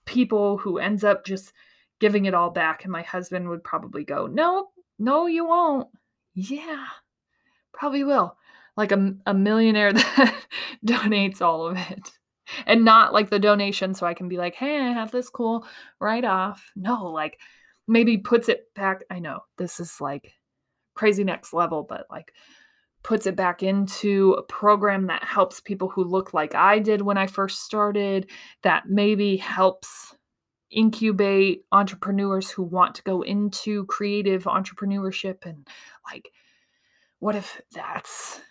people 0.06 0.58
who 0.58 0.80
ends 0.80 1.04
up 1.04 1.26
just 1.26 1.54
giving 2.00 2.26
it 2.26 2.34
all 2.34 2.50
back. 2.50 2.84
And 2.84 2.92
my 2.92 3.04
husband 3.04 3.48
would 3.50 3.64
probably 3.64 4.04
go, 4.04 4.28
No, 4.28 4.70
no, 4.98 5.28
you 5.28 5.46
won't. 5.46 5.88
Yeah, 6.34 6.86
probably 7.74 8.04
will. 8.04 8.36
Like 8.78 8.92
a, 8.92 9.14
a 9.26 9.34
millionaire 9.34 9.94
that 9.94 10.36
donates 10.86 11.42
all 11.42 11.68
of 11.68 11.78
it. 11.78 12.12
And 12.68 12.86
not 12.86 13.14
like 13.14 13.30
the 13.30 13.40
donation 13.40 13.94
so 13.94 14.06
I 14.06 14.14
can 14.14 14.28
be 14.30 14.38
like, 14.38 14.56
hey, 14.56 14.80
I 14.80 14.92
have 14.92 15.12
this 15.12 15.30
cool 15.30 15.66
write 16.00 16.26
off. 16.26 16.72
No, 16.76 17.06
like 17.06 17.40
maybe 17.88 18.18
puts 18.18 18.50
it 18.50 18.74
back. 18.76 19.04
I 19.10 19.20
know 19.20 19.40
this 19.58 19.80
is 19.80 20.00
like 20.00 20.32
crazy 20.94 21.24
next 21.24 21.54
level, 21.54 21.84
but 21.84 22.06
like 22.10 22.34
puts 23.04 23.28
it 23.28 23.36
back 23.36 23.62
into 23.64 24.34
a 24.34 24.44
program 24.44 25.08
that 25.08 25.24
helps 25.24 25.60
people 25.60 25.90
who 25.90 26.04
look 26.04 26.34
like 26.34 26.56
I 26.56 26.80
did 26.80 27.02
when 27.02 27.18
I 27.18 27.28
first 27.28 27.64
started, 27.64 28.30
that 28.64 28.90
maybe 28.90 29.38
helps 29.38 30.16
incubate 30.72 31.66
entrepreneurs 31.72 32.50
who 32.50 32.64
want 32.64 32.96
to 32.96 33.04
go 33.04 33.22
into 33.22 33.86
creative 33.86 34.44
entrepreneurship 34.46 35.46
and 35.46 35.68
like 36.12 36.30
what 37.20 37.36
if 37.36 37.62
that's 37.72 38.42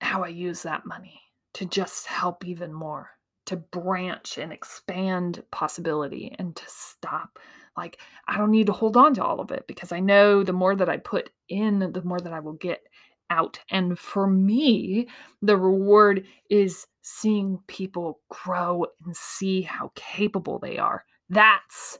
how 0.00 0.22
I 0.22 0.28
use 0.28 0.62
that 0.62 0.86
money 0.86 1.20
to 1.54 1.66
just 1.66 2.06
help 2.06 2.44
even 2.44 2.72
more 2.72 3.10
to 3.46 3.56
branch 3.56 4.38
and 4.38 4.52
expand 4.52 5.42
possibility 5.50 6.34
and 6.38 6.54
to 6.54 6.62
stop? 6.66 7.38
Like 7.76 7.98
I 8.28 8.36
don't 8.36 8.50
need 8.50 8.66
to 8.66 8.72
hold 8.72 8.96
on 8.96 9.14
to 9.14 9.24
all 9.24 9.40
of 9.40 9.50
it 9.50 9.64
because 9.66 9.92
I 9.92 10.00
know 10.00 10.42
the 10.42 10.52
more 10.52 10.74
that 10.74 10.88
I 10.88 10.98
put 10.98 11.30
in 11.48 11.78
the 11.78 12.02
more 12.02 12.20
that 12.20 12.32
I 12.32 12.40
will 12.40 12.54
get 12.54 12.82
out 13.30 13.58
and 13.70 13.98
for 13.98 14.26
me 14.26 15.06
the 15.40 15.56
reward 15.56 16.26
is 16.50 16.86
seeing 17.02 17.58
people 17.66 18.20
grow 18.28 18.84
and 19.04 19.16
see 19.16 19.62
how 19.62 19.90
capable 19.94 20.58
they 20.58 20.76
are. 20.78 21.04
That's 21.28 21.98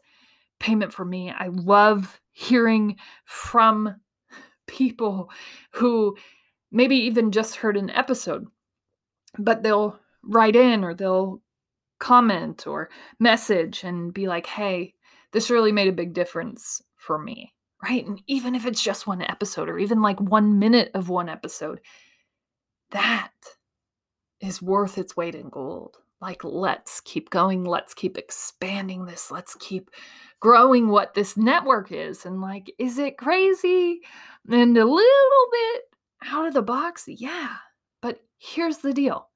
payment 0.59 0.93
for 0.93 1.05
me. 1.05 1.31
I 1.31 1.49
love 1.49 2.21
hearing 2.33 2.97
from 3.25 3.97
people 4.67 5.31
who 5.73 6.17
maybe 6.71 6.97
even 6.97 7.33
just 7.33 7.57
heard 7.57 7.77
an 7.77 7.91
episode, 7.91 8.47
but 9.39 9.63
they'll 9.63 9.99
write 10.23 10.57
in 10.57 10.85
or 10.85 10.95
they'll 10.95 11.41
comment 11.99 12.67
or 12.67 12.91
message 13.19 13.85
and 13.85 14.13
be 14.13 14.27
like, 14.29 14.47
hey, 14.47 14.95
this 15.33 15.51
really 15.51 15.73
made 15.73 15.89
a 15.89 15.93
big 15.93 16.13
difference 16.13 16.83
for 16.97 17.19
me. 17.19 17.53
Right. 17.83 18.07
And 18.07 18.23
even 18.27 18.55
if 18.55 18.67
it's 18.67 18.83
just 18.83 19.07
one 19.07 19.23
episode 19.23 19.69
or 19.69 19.79
even 19.79 20.03
like 20.03 20.21
one 20.21 20.59
minute 20.59 20.91
of 20.95 21.09
one 21.09 21.29
episode, 21.29 21.81
that 22.91 23.33
is 24.41 24.61
worth 24.61 24.99
its 24.99 25.17
weight 25.17 25.35
in 25.35 25.49
gold. 25.49 25.97
Like, 26.21 26.45
let's 26.45 27.01
keep 27.01 27.31
going. 27.31 27.65
Let's 27.65 27.95
keep 27.95 28.19
expanding 28.19 29.07
this. 29.07 29.31
Let's 29.31 29.55
keep 29.59 29.91
growing 30.41 30.89
what 30.89 31.15
this 31.15 31.37
network 31.37 31.93
is. 31.93 32.27
And, 32.27 32.43
like, 32.43 32.71
is 32.79 32.99
it 32.99 33.17
crazy? 33.17 34.01
And 34.51 34.77
a 34.77 34.85
little 34.85 35.47
bit 35.51 35.83
out 36.27 36.47
of 36.47 36.53
the 36.53 36.63
box? 36.63 37.05
Yeah. 37.07 37.55
But 38.03 38.21
here's 38.39 38.79
the 38.79 38.93
deal 38.93 39.29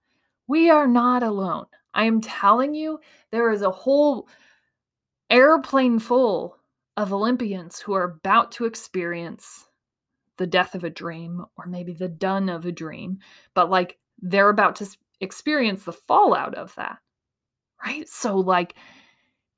we 0.47 0.69
are 0.69 0.87
not 0.87 1.23
alone. 1.23 1.67
I 1.95 2.05
am 2.05 2.21
telling 2.21 2.75
you, 2.75 3.01
there 3.31 3.51
is 3.51 3.63
a 3.63 3.71
whole 3.71 4.29
airplane 5.31 5.99
full 5.99 6.59
of 6.97 7.13
Olympians 7.13 7.81
who 7.81 7.93
are 7.95 8.05
about 8.05 8.53
to 8.53 8.65
experience 8.65 9.67
the 10.37 10.47
death 10.47 10.75
of 10.75 10.85
a 10.85 10.91
dream 10.91 11.45
or 11.57 11.67
maybe 11.67 11.93
the 11.93 12.09
done 12.09 12.49
of 12.49 12.67
a 12.67 12.73
dream, 12.73 13.19
but 13.55 13.71
like 13.71 13.99
they're 14.21 14.49
about 14.49 14.77
to 14.77 14.89
experience 15.21 15.85
the 15.85 15.93
fallout 15.93 16.55
of 16.55 16.75
that. 16.77 16.99
Right? 17.85 18.09
So, 18.09 18.37
like, 18.37 18.75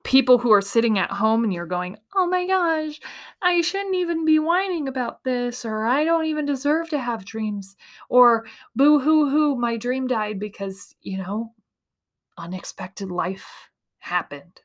people 0.02 0.38
who 0.38 0.52
are 0.52 0.62
sitting 0.62 0.98
at 0.98 1.10
home 1.10 1.42
and 1.42 1.52
you're 1.52 1.66
going, 1.66 1.96
oh 2.14 2.26
my 2.28 2.46
gosh, 2.46 3.00
I 3.42 3.60
shouldn't 3.60 3.96
even 3.96 4.24
be 4.24 4.38
whining 4.38 4.86
about 4.86 5.24
this, 5.24 5.64
or 5.64 5.84
I 5.84 6.04
don't 6.04 6.26
even 6.26 6.46
deserve 6.46 6.88
to 6.90 6.98
have 6.98 7.24
dreams, 7.24 7.76
or 8.08 8.46
boo 8.76 9.00
hoo 9.00 9.28
hoo, 9.28 9.56
my 9.56 9.76
dream 9.76 10.06
died 10.06 10.38
because, 10.38 10.94
you 11.02 11.18
know, 11.18 11.52
unexpected 12.38 13.10
life 13.10 13.48
happened. 13.98 14.60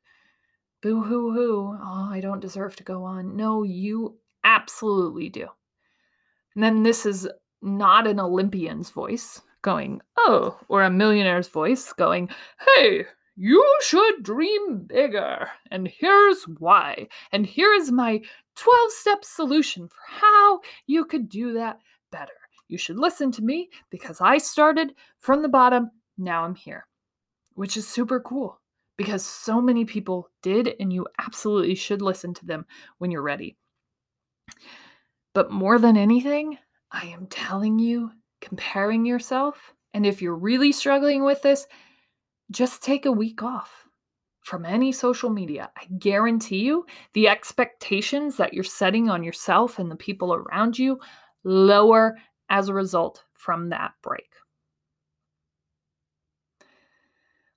Boo 0.82 1.04
hoo 1.04 1.32
hoo, 1.32 1.78
oh, 1.80 2.10
I 2.12 2.20
don't 2.22 2.40
deserve 2.40 2.76
to 2.78 2.84
go 2.84 3.04
on. 3.04 3.36
No, 3.36 3.62
you 3.62 4.18
absolutely 4.44 5.30
do. 5.30 5.48
And 6.56 6.64
then 6.64 6.82
this 6.84 7.06
is 7.06 7.30
not 7.62 8.08
an 8.08 8.20
Olympian's 8.20 8.90
voice 8.90 9.42
going, 9.62 10.02
oh, 10.18 10.60
or 10.70 10.84
a 10.84 10.90
millionaire's 10.90 11.48
voice 11.48 11.94
going, 11.94 12.30
hey, 12.66 13.06
you 13.36 13.64
should 13.82 14.24
dream 14.24 14.86
bigger. 14.88 15.50
And 15.70 15.88
here's 15.88 16.44
why. 16.58 17.08
And 17.32 17.46
here 17.46 17.74
is 17.74 17.92
my 17.92 18.22
12 18.56 18.92
step 18.92 19.24
solution 19.24 19.88
for 19.88 20.02
how 20.08 20.62
you 20.88 21.06
could 21.06 21.30
do 21.30 21.54
that 21.54 21.78
better. 22.12 22.32
You 22.68 22.80
should 22.80 22.98
listen 22.98 23.32
to 23.34 23.44
me 23.44 23.70
because 23.90 24.20
I 24.20 24.40
started 24.40 24.96
from 25.20 25.44
the 25.44 25.50
bottom. 25.50 25.92
Now 26.18 26.44
I'm 26.44 26.56
here, 26.56 26.88
which 27.54 27.78
is 27.78 27.88
super 27.88 28.20
cool 28.20 28.61
because 29.02 29.26
so 29.26 29.60
many 29.60 29.84
people 29.84 30.30
did, 30.44 30.76
and 30.80 30.94
you 30.94 31.08
absolutely 31.18 31.74
should 31.74 32.04
listen 32.04 32.36
to 32.36 32.46
them 32.46 32.64
when 33.00 33.10
you're 33.10 33.24
ready. 33.24 33.58
But 35.34 35.52
more 35.52 35.80
than 35.80 35.98
anything, 35.98 36.60
I 36.92 37.08
am 37.08 37.26
telling 37.26 37.80
you, 37.80 38.12
comparing 38.42 39.04
yourself, 39.04 39.74
and 39.96 40.06
if 40.06 40.22
you're 40.22 40.36
really 40.36 40.72
struggling 40.72 41.24
with 41.24 41.42
this, 41.42 41.66
just 42.52 42.84
take 42.84 43.08
a 43.08 43.12
week 43.12 43.42
off 43.42 43.88
from 44.42 44.66
any 44.66 44.92
social 44.92 45.32
media. 45.32 45.72
I 45.76 45.86
guarantee 45.98 46.60
you 46.60 46.86
the 47.14 47.28
expectations 47.28 48.38
that 48.38 48.54
you're 48.54 48.64
setting 48.64 49.10
on 49.10 49.24
yourself 49.24 49.80
and 49.80 49.90
the 49.90 49.96
people 49.96 50.32
around 50.32 50.78
you 50.78 51.00
lower 51.44 52.20
as 52.50 52.70
a 52.70 52.74
result 52.76 53.24
from 53.34 53.70
that 53.70 53.94
break. 54.04 54.30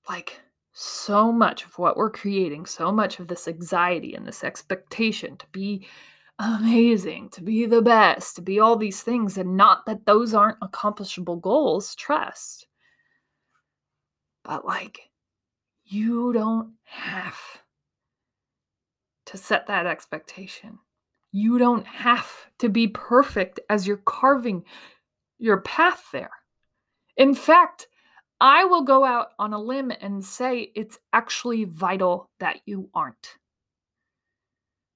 Like 0.09 0.41
so 0.75 1.31
much 1.31 1.65
of 1.65 1.79
what 1.79 1.97
we're 1.97 2.11
creating, 2.11 2.67
so 2.67 2.91
much 2.91 3.21
of 3.21 3.29
this 3.29 3.47
anxiety 3.47 4.15
and 4.15 4.27
this 4.27 4.43
expectation 4.43 5.37
to 5.37 5.47
be 5.53 5.87
amazing, 6.41 7.29
to 7.31 7.43
be 7.43 7.65
the 7.65 7.81
best, 7.81 8.35
to 8.35 8.43
be 8.43 8.59
all 8.59 8.75
these 8.75 9.01
things, 9.01 9.39
and 9.39 9.57
not 9.57 9.87
that 9.87 10.05
those 10.05 10.35
aren't 10.35 10.59
accomplishable 10.61 11.37
goals, 11.37 11.95
trust. 11.95 12.67
But 14.43 14.67
like, 14.67 14.99
you 15.85 16.33
don't 16.33 16.73
have 16.83 17.39
to 19.27 19.37
set 19.37 19.69
that 19.69 19.87
expectation. 19.87 20.81
You 21.31 21.57
don't 21.59 21.87
have 21.87 22.29
to 22.59 22.69
be 22.69 22.89
perfect 22.89 23.61
as 23.71 23.87
you're 23.87 23.99
carving 23.99 24.65
your 25.39 25.61
path 25.61 26.05
there. 26.13 26.33
In 27.17 27.33
fact, 27.33 27.87
I 28.41 28.65
will 28.65 28.83
go 28.83 29.05
out 29.05 29.29
on 29.39 29.53
a 29.53 29.59
limb 29.61 29.93
and 30.01 30.25
say 30.25 30.73
it's 30.75 30.99
actually 31.13 31.65
vital 31.65 32.31
that 32.41 32.61
you 32.67 32.91
aren't. 32.95 33.37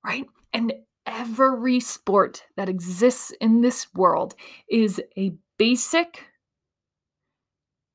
Right? 0.04 0.26
And 0.52 0.72
every 1.06 1.80
sport 1.80 2.44
that 2.56 2.68
exists 2.68 3.32
in 3.40 3.60
this 3.60 3.92
world 3.94 4.34
is 4.68 5.00
a 5.16 5.34
basic 5.58 6.24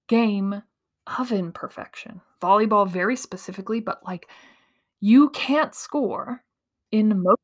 game 0.08 0.64
of 1.18 1.32
imperfection. 1.32 2.22
Volleyball, 2.42 2.88
very 2.88 3.16
specifically, 3.16 3.80
but 3.80 4.02
like 4.06 4.28
you 5.02 5.30
can't 5.30 5.76
score 5.76 6.44
in 6.92 7.22
most 7.24 7.42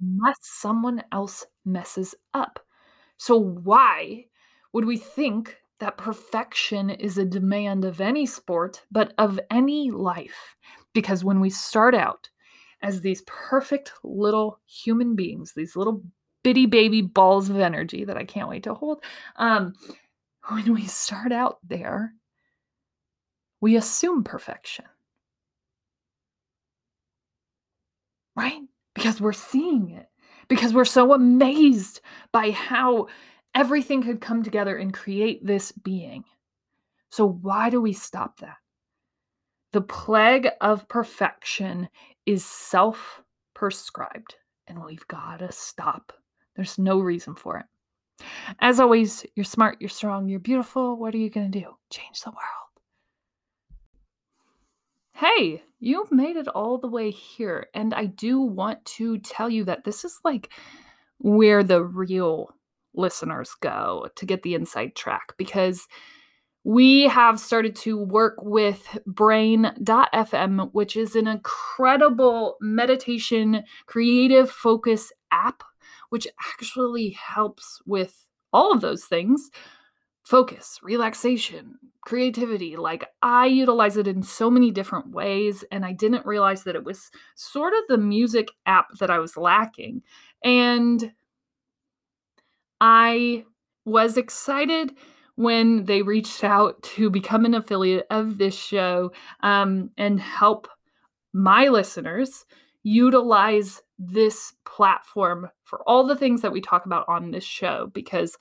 unless 0.00 0.36
someone 0.42 1.02
else 1.12 1.46
messes 1.64 2.14
up. 2.34 2.60
So, 3.18 3.36
why 3.36 4.26
would 4.72 4.84
we 4.84 4.96
think 4.96 5.56
that 5.80 5.96
perfection 5.96 6.90
is 6.90 7.18
a 7.18 7.24
demand 7.24 7.84
of 7.84 8.00
any 8.00 8.26
sport, 8.26 8.82
but 8.90 9.14
of 9.18 9.38
any 9.50 9.90
life? 9.90 10.56
Because 10.92 11.24
when 11.24 11.40
we 11.40 11.50
start 11.50 11.94
out 11.94 12.28
as 12.82 13.00
these 13.00 13.22
perfect 13.26 13.92
little 14.02 14.58
human 14.66 15.14
beings, 15.14 15.52
these 15.54 15.76
little 15.76 16.02
bitty 16.42 16.66
baby 16.66 17.02
balls 17.02 17.50
of 17.50 17.58
energy 17.58 18.04
that 18.04 18.16
I 18.16 18.24
can't 18.24 18.48
wait 18.48 18.64
to 18.64 18.74
hold, 18.74 19.02
um, 19.36 19.74
when 20.48 20.74
we 20.74 20.86
start 20.86 21.32
out 21.32 21.58
there, 21.66 22.14
we 23.60 23.76
assume 23.76 24.24
perfection. 24.24 24.84
Right? 28.36 28.62
Because 28.94 29.20
we're 29.20 29.32
seeing 29.32 29.90
it, 29.90 30.06
because 30.48 30.72
we're 30.72 30.84
so 30.84 31.12
amazed 31.12 32.00
by 32.32 32.52
how 32.52 33.08
everything 33.58 34.00
could 34.00 34.20
come 34.20 34.44
together 34.44 34.76
and 34.76 34.94
create 34.94 35.44
this 35.44 35.72
being. 35.72 36.24
So, 37.10 37.26
why 37.26 37.70
do 37.70 37.80
we 37.80 37.92
stop 37.92 38.38
that? 38.38 38.56
The 39.72 39.80
plague 39.80 40.48
of 40.60 40.88
perfection 40.88 41.88
is 42.24 42.44
self 42.44 43.20
prescribed, 43.54 44.36
and 44.68 44.82
we've 44.84 45.06
got 45.08 45.40
to 45.40 45.50
stop. 45.50 46.12
There's 46.54 46.78
no 46.78 47.00
reason 47.00 47.34
for 47.34 47.58
it. 47.58 47.66
As 48.60 48.78
always, 48.78 49.26
you're 49.34 49.44
smart, 49.44 49.78
you're 49.80 49.88
strong, 49.88 50.28
you're 50.28 50.38
beautiful. 50.38 50.96
What 50.96 51.12
are 51.14 51.18
you 51.18 51.30
going 51.30 51.50
to 51.50 51.60
do? 51.60 51.66
Change 51.90 52.20
the 52.22 52.30
world. 52.30 52.68
Hey, 55.14 55.64
you've 55.80 56.12
made 56.12 56.36
it 56.36 56.46
all 56.48 56.78
the 56.78 56.88
way 56.88 57.10
here. 57.10 57.66
And 57.74 57.92
I 57.92 58.06
do 58.06 58.40
want 58.40 58.84
to 58.96 59.18
tell 59.18 59.50
you 59.50 59.64
that 59.64 59.84
this 59.84 60.04
is 60.04 60.20
like 60.24 60.50
where 61.18 61.64
the 61.64 61.82
real 61.82 62.54
listeners 62.98 63.54
go 63.60 64.08
to 64.16 64.26
get 64.26 64.42
the 64.42 64.54
inside 64.54 64.94
track 64.94 65.34
because 65.38 65.86
we 66.64 67.04
have 67.04 67.40
started 67.40 67.74
to 67.76 67.96
work 67.96 68.34
with 68.42 68.98
brain.fm, 69.06 70.70
which 70.72 70.96
is 70.96 71.16
an 71.16 71.26
incredible 71.26 72.56
meditation 72.60 73.64
creative 73.86 74.50
focus 74.50 75.12
app, 75.30 75.62
which 76.10 76.26
actually 76.54 77.10
helps 77.10 77.80
with 77.86 78.28
all 78.52 78.72
of 78.72 78.80
those 78.80 79.04
things 79.04 79.50
focus, 80.24 80.78
relaxation, 80.82 81.78
creativity. 82.02 82.76
Like 82.76 83.06
I 83.22 83.46
utilize 83.46 83.96
it 83.96 84.06
in 84.06 84.22
so 84.22 84.50
many 84.50 84.70
different 84.70 85.10
ways, 85.10 85.64
and 85.72 85.86
I 85.86 85.92
didn't 85.92 86.26
realize 86.26 86.64
that 86.64 86.76
it 86.76 86.84
was 86.84 87.10
sort 87.34 87.72
of 87.72 87.80
the 87.88 87.96
music 87.96 88.48
app 88.66 88.88
that 88.98 89.10
I 89.10 89.20
was 89.20 89.38
lacking. 89.38 90.02
And 90.44 91.12
I 92.80 93.44
was 93.84 94.16
excited 94.16 94.92
when 95.36 95.84
they 95.84 96.02
reached 96.02 96.42
out 96.42 96.82
to 96.82 97.10
become 97.10 97.44
an 97.44 97.54
affiliate 97.54 98.06
of 98.10 98.38
this 98.38 98.56
show 98.56 99.12
um, 99.42 99.90
and 99.96 100.20
help 100.20 100.68
my 101.32 101.68
listeners 101.68 102.44
utilize 102.82 103.82
this 103.98 104.52
platform 104.64 105.48
for 105.64 105.82
all 105.86 106.06
the 106.06 106.16
things 106.16 106.42
that 106.42 106.52
we 106.52 106.60
talk 106.60 106.86
about 106.86 107.04
on 107.08 107.30
this 107.30 107.44
show 107.44 107.90
because 107.92 108.36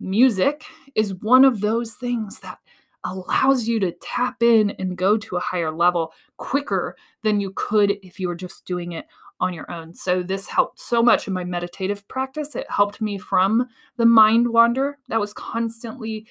music 0.00 0.64
is 0.94 1.14
one 1.16 1.44
of 1.44 1.60
those 1.60 1.94
things 1.94 2.40
that 2.40 2.58
allows 3.04 3.66
you 3.66 3.80
to 3.80 3.92
tap 4.02 4.42
in 4.42 4.70
and 4.72 4.96
go 4.98 5.16
to 5.16 5.36
a 5.36 5.40
higher 5.40 5.70
level 5.70 6.12
quicker 6.36 6.96
than 7.22 7.40
you 7.40 7.52
could 7.54 7.96
if 8.02 8.18
you 8.18 8.28
were 8.28 8.34
just 8.34 8.64
doing 8.64 8.92
it 8.92 9.06
on 9.40 9.54
your 9.54 9.70
own. 9.70 9.94
So, 9.94 10.22
this 10.22 10.48
helped 10.48 10.80
so 10.80 11.02
much 11.02 11.26
in 11.26 11.32
my 11.32 11.44
meditative 11.44 12.06
practice. 12.08 12.54
It 12.56 12.70
helped 12.70 13.00
me 13.00 13.18
from 13.18 13.68
the 13.96 14.06
mind 14.06 14.48
wander 14.48 14.98
that 15.08 15.20
was 15.20 15.32
constantly 15.32 16.26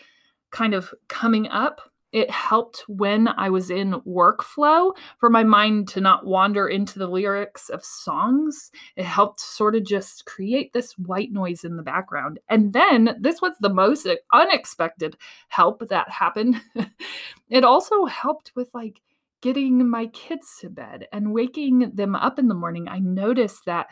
kind 0.52 0.74
of 0.74 0.94
coming 1.08 1.48
up. 1.48 1.82
it 2.14 2.32
helped 2.32 2.86
when 2.88 3.28
I 3.28 3.50
was 3.50 3.70
in 3.70 3.92
workflow 4.08 4.96
for 5.20 5.30
my 5.30 5.44
mind 5.44 5.90
to 5.90 6.02
not 6.02 6.26
wander 6.26 6.68
into 6.68 7.00
the 7.00 7.08
lyrics 7.08 7.68
of 7.70 7.84
songs. 7.84 8.72
It 8.96 9.04
helped 9.06 9.42
sort 9.42 9.76
of 9.76 9.84
just 9.84 10.26
create 10.26 10.72
this 10.72 10.98
white 10.98 11.34
noise 11.34 11.66
in 11.66 11.76
the 11.76 11.84
background. 11.84 12.40
And 12.48 12.72
then 12.72 13.18
this 13.20 13.42
was 13.42 13.58
the 13.60 13.70
most 13.70 14.08
unexpected 14.34 15.18
help 15.50 15.88
that 15.90 16.10
happened. 16.10 16.62
it 17.50 17.66
also 17.66 18.06
helped 18.06 18.54
with 18.56 18.70
like 18.74 19.02
getting 19.42 19.88
my 19.90 20.08
kids 20.08 20.58
to 20.62 20.70
bed 20.70 21.08
and 21.12 21.34
waking 21.34 21.92
them 21.94 22.16
up 22.16 22.40
in 22.40 22.48
the 22.48 22.56
morning. 22.56 22.88
I 22.88 23.00
noticed 23.00 23.66
that 23.66 23.88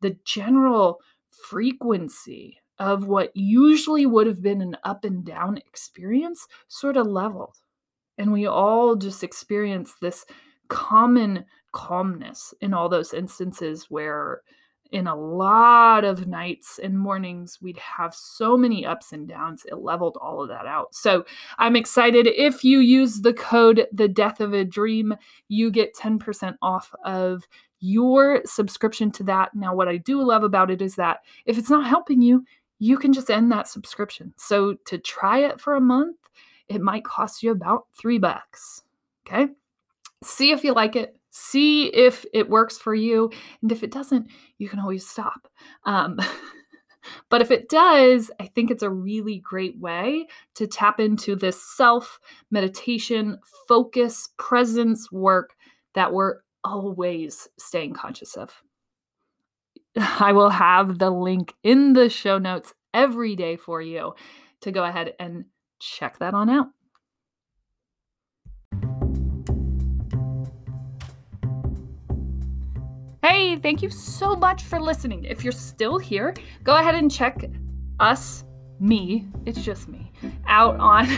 the 0.00 0.16
general 0.24 1.00
frequency 1.30 2.58
of 2.78 3.06
what 3.06 3.34
usually 3.34 4.06
would 4.06 4.26
have 4.26 4.42
been 4.42 4.60
an 4.60 4.76
up 4.84 5.04
and 5.04 5.24
down 5.24 5.58
experience 5.58 6.46
sort 6.68 6.96
of 6.96 7.06
leveled. 7.06 7.56
And 8.18 8.32
we 8.32 8.46
all 8.46 8.96
just 8.96 9.22
experience 9.22 9.94
this 10.00 10.24
common 10.68 11.44
calmness 11.72 12.54
in 12.60 12.74
all 12.74 12.88
those 12.88 13.14
instances 13.14 13.86
where 13.88 14.42
in 14.92 15.06
a 15.06 15.14
lot 15.14 16.04
of 16.04 16.26
nights 16.26 16.78
and 16.82 16.98
mornings 16.98 17.58
we'd 17.60 17.78
have 17.78 18.14
so 18.14 18.56
many 18.56 18.84
ups 18.84 19.12
and 19.12 19.28
downs 19.28 19.64
it 19.66 19.76
leveled 19.76 20.16
all 20.20 20.42
of 20.42 20.48
that 20.48 20.66
out 20.66 20.94
so 20.94 21.24
i'm 21.58 21.76
excited 21.76 22.26
if 22.26 22.64
you 22.64 22.80
use 22.80 23.20
the 23.20 23.34
code 23.34 23.86
the 23.92 24.08
death 24.08 24.40
of 24.40 24.52
a 24.52 24.64
dream 24.64 25.14
you 25.48 25.70
get 25.70 25.94
10% 25.94 26.56
off 26.62 26.94
of 27.04 27.46
your 27.80 28.40
subscription 28.44 29.10
to 29.10 29.22
that 29.22 29.54
now 29.54 29.74
what 29.74 29.88
i 29.88 29.96
do 29.96 30.22
love 30.22 30.42
about 30.42 30.70
it 30.70 30.80
is 30.80 30.94
that 30.96 31.20
if 31.44 31.58
it's 31.58 31.70
not 31.70 31.86
helping 31.86 32.22
you 32.22 32.44
you 32.78 32.98
can 32.98 33.12
just 33.12 33.30
end 33.30 33.50
that 33.52 33.68
subscription. 33.68 34.34
So 34.36 34.74
to 34.86 34.98
try 34.98 35.40
it 35.40 35.60
for 35.60 35.74
a 35.74 35.80
month, 35.80 36.16
it 36.68 36.80
might 36.80 37.04
cost 37.04 37.42
you 37.42 37.50
about 37.52 37.86
three 37.96 38.18
bucks. 38.18 38.82
Okay. 39.26 39.48
See 40.22 40.50
if 40.50 40.64
you 40.64 40.72
like 40.72 40.96
it. 40.96 41.16
See 41.38 41.88
if 41.88 42.24
it 42.32 42.48
works 42.48 42.78
for 42.78 42.94
you. 42.94 43.30
And 43.60 43.70
if 43.70 43.82
it 43.82 43.90
doesn't, 43.90 44.30
you 44.56 44.70
can 44.70 44.80
always 44.80 45.06
stop. 45.06 45.48
Um, 45.84 46.18
but 47.28 47.42
if 47.42 47.50
it 47.50 47.68
does, 47.68 48.30
I 48.40 48.46
think 48.46 48.70
it's 48.70 48.82
a 48.82 48.88
really 48.88 49.40
great 49.40 49.78
way 49.78 50.28
to 50.54 50.66
tap 50.66 50.98
into 50.98 51.36
this 51.36 51.62
self 51.62 52.18
meditation, 52.50 53.38
focus, 53.68 54.30
presence 54.38 55.12
work 55.12 55.54
that 55.92 56.10
we're 56.10 56.36
always 56.64 57.48
staying 57.58 57.92
conscious 57.92 58.34
of. 58.38 58.62
I 59.98 60.32
will 60.32 60.48
have 60.48 60.98
the 60.98 61.10
link 61.10 61.52
in 61.62 61.92
the 61.92 62.08
show 62.08 62.38
notes 62.38 62.72
every 62.94 63.36
day 63.36 63.56
for 63.56 63.82
you 63.82 64.14
to 64.62 64.72
go 64.72 64.84
ahead 64.84 65.12
and 65.20 65.44
check 65.80 66.18
that 66.20 66.32
on 66.32 66.48
out. 66.48 66.68
Hey, 73.28 73.56
thank 73.56 73.82
you 73.82 73.90
so 73.90 74.36
much 74.36 74.62
for 74.62 74.80
listening. 74.80 75.24
If 75.24 75.42
you're 75.42 75.50
still 75.50 75.98
here, 75.98 76.32
go 76.62 76.76
ahead 76.76 76.94
and 76.94 77.10
check 77.10 77.44
us, 77.98 78.44
me, 78.78 79.26
it's 79.44 79.64
just 79.64 79.88
me, 79.88 80.12
out 80.46 80.78
on 80.78 81.08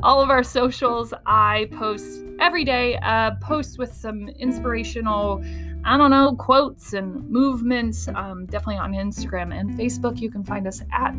all 0.02 0.20
of 0.20 0.28
our 0.28 0.42
socials. 0.42 1.14
I 1.26 1.68
post 1.70 2.24
every 2.40 2.64
day, 2.64 2.94
a 2.94 3.38
post 3.40 3.78
with 3.78 3.92
some 3.92 4.28
inspirational 4.40 5.44
I 5.82 5.96
don't 5.96 6.10
know, 6.10 6.34
quotes 6.36 6.92
and 6.92 7.26
movements, 7.30 8.06
um, 8.08 8.44
definitely 8.46 8.76
on 8.76 8.92
Instagram 8.92 9.58
and 9.58 9.70
Facebook. 9.70 10.20
You 10.20 10.30
can 10.30 10.44
find 10.44 10.66
us 10.66 10.82
at 10.92 11.16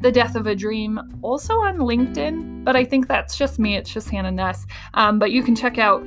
The 0.00 0.12
Death 0.12 0.36
of 0.36 0.46
a 0.46 0.54
Dream, 0.54 1.00
also 1.22 1.54
on 1.54 1.78
LinkedIn, 1.78 2.64
but 2.64 2.76
I 2.76 2.84
think 2.84 3.08
that's 3.08 3.36
just 3.36 3.58
me. 3.58 3.76
It's 3.76 3.92
just 3.92 4.08
Hanna 4.10 4.30
Nuss. 4.30 4.66
Um, 4.94 5.18
but 5.18 5.32
you 5.32 5.42
can 5.42 5.56
check 5.56 5.78
out 5.78 6.06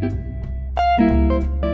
Thank 0.00 1.62
you. 1.62 1.67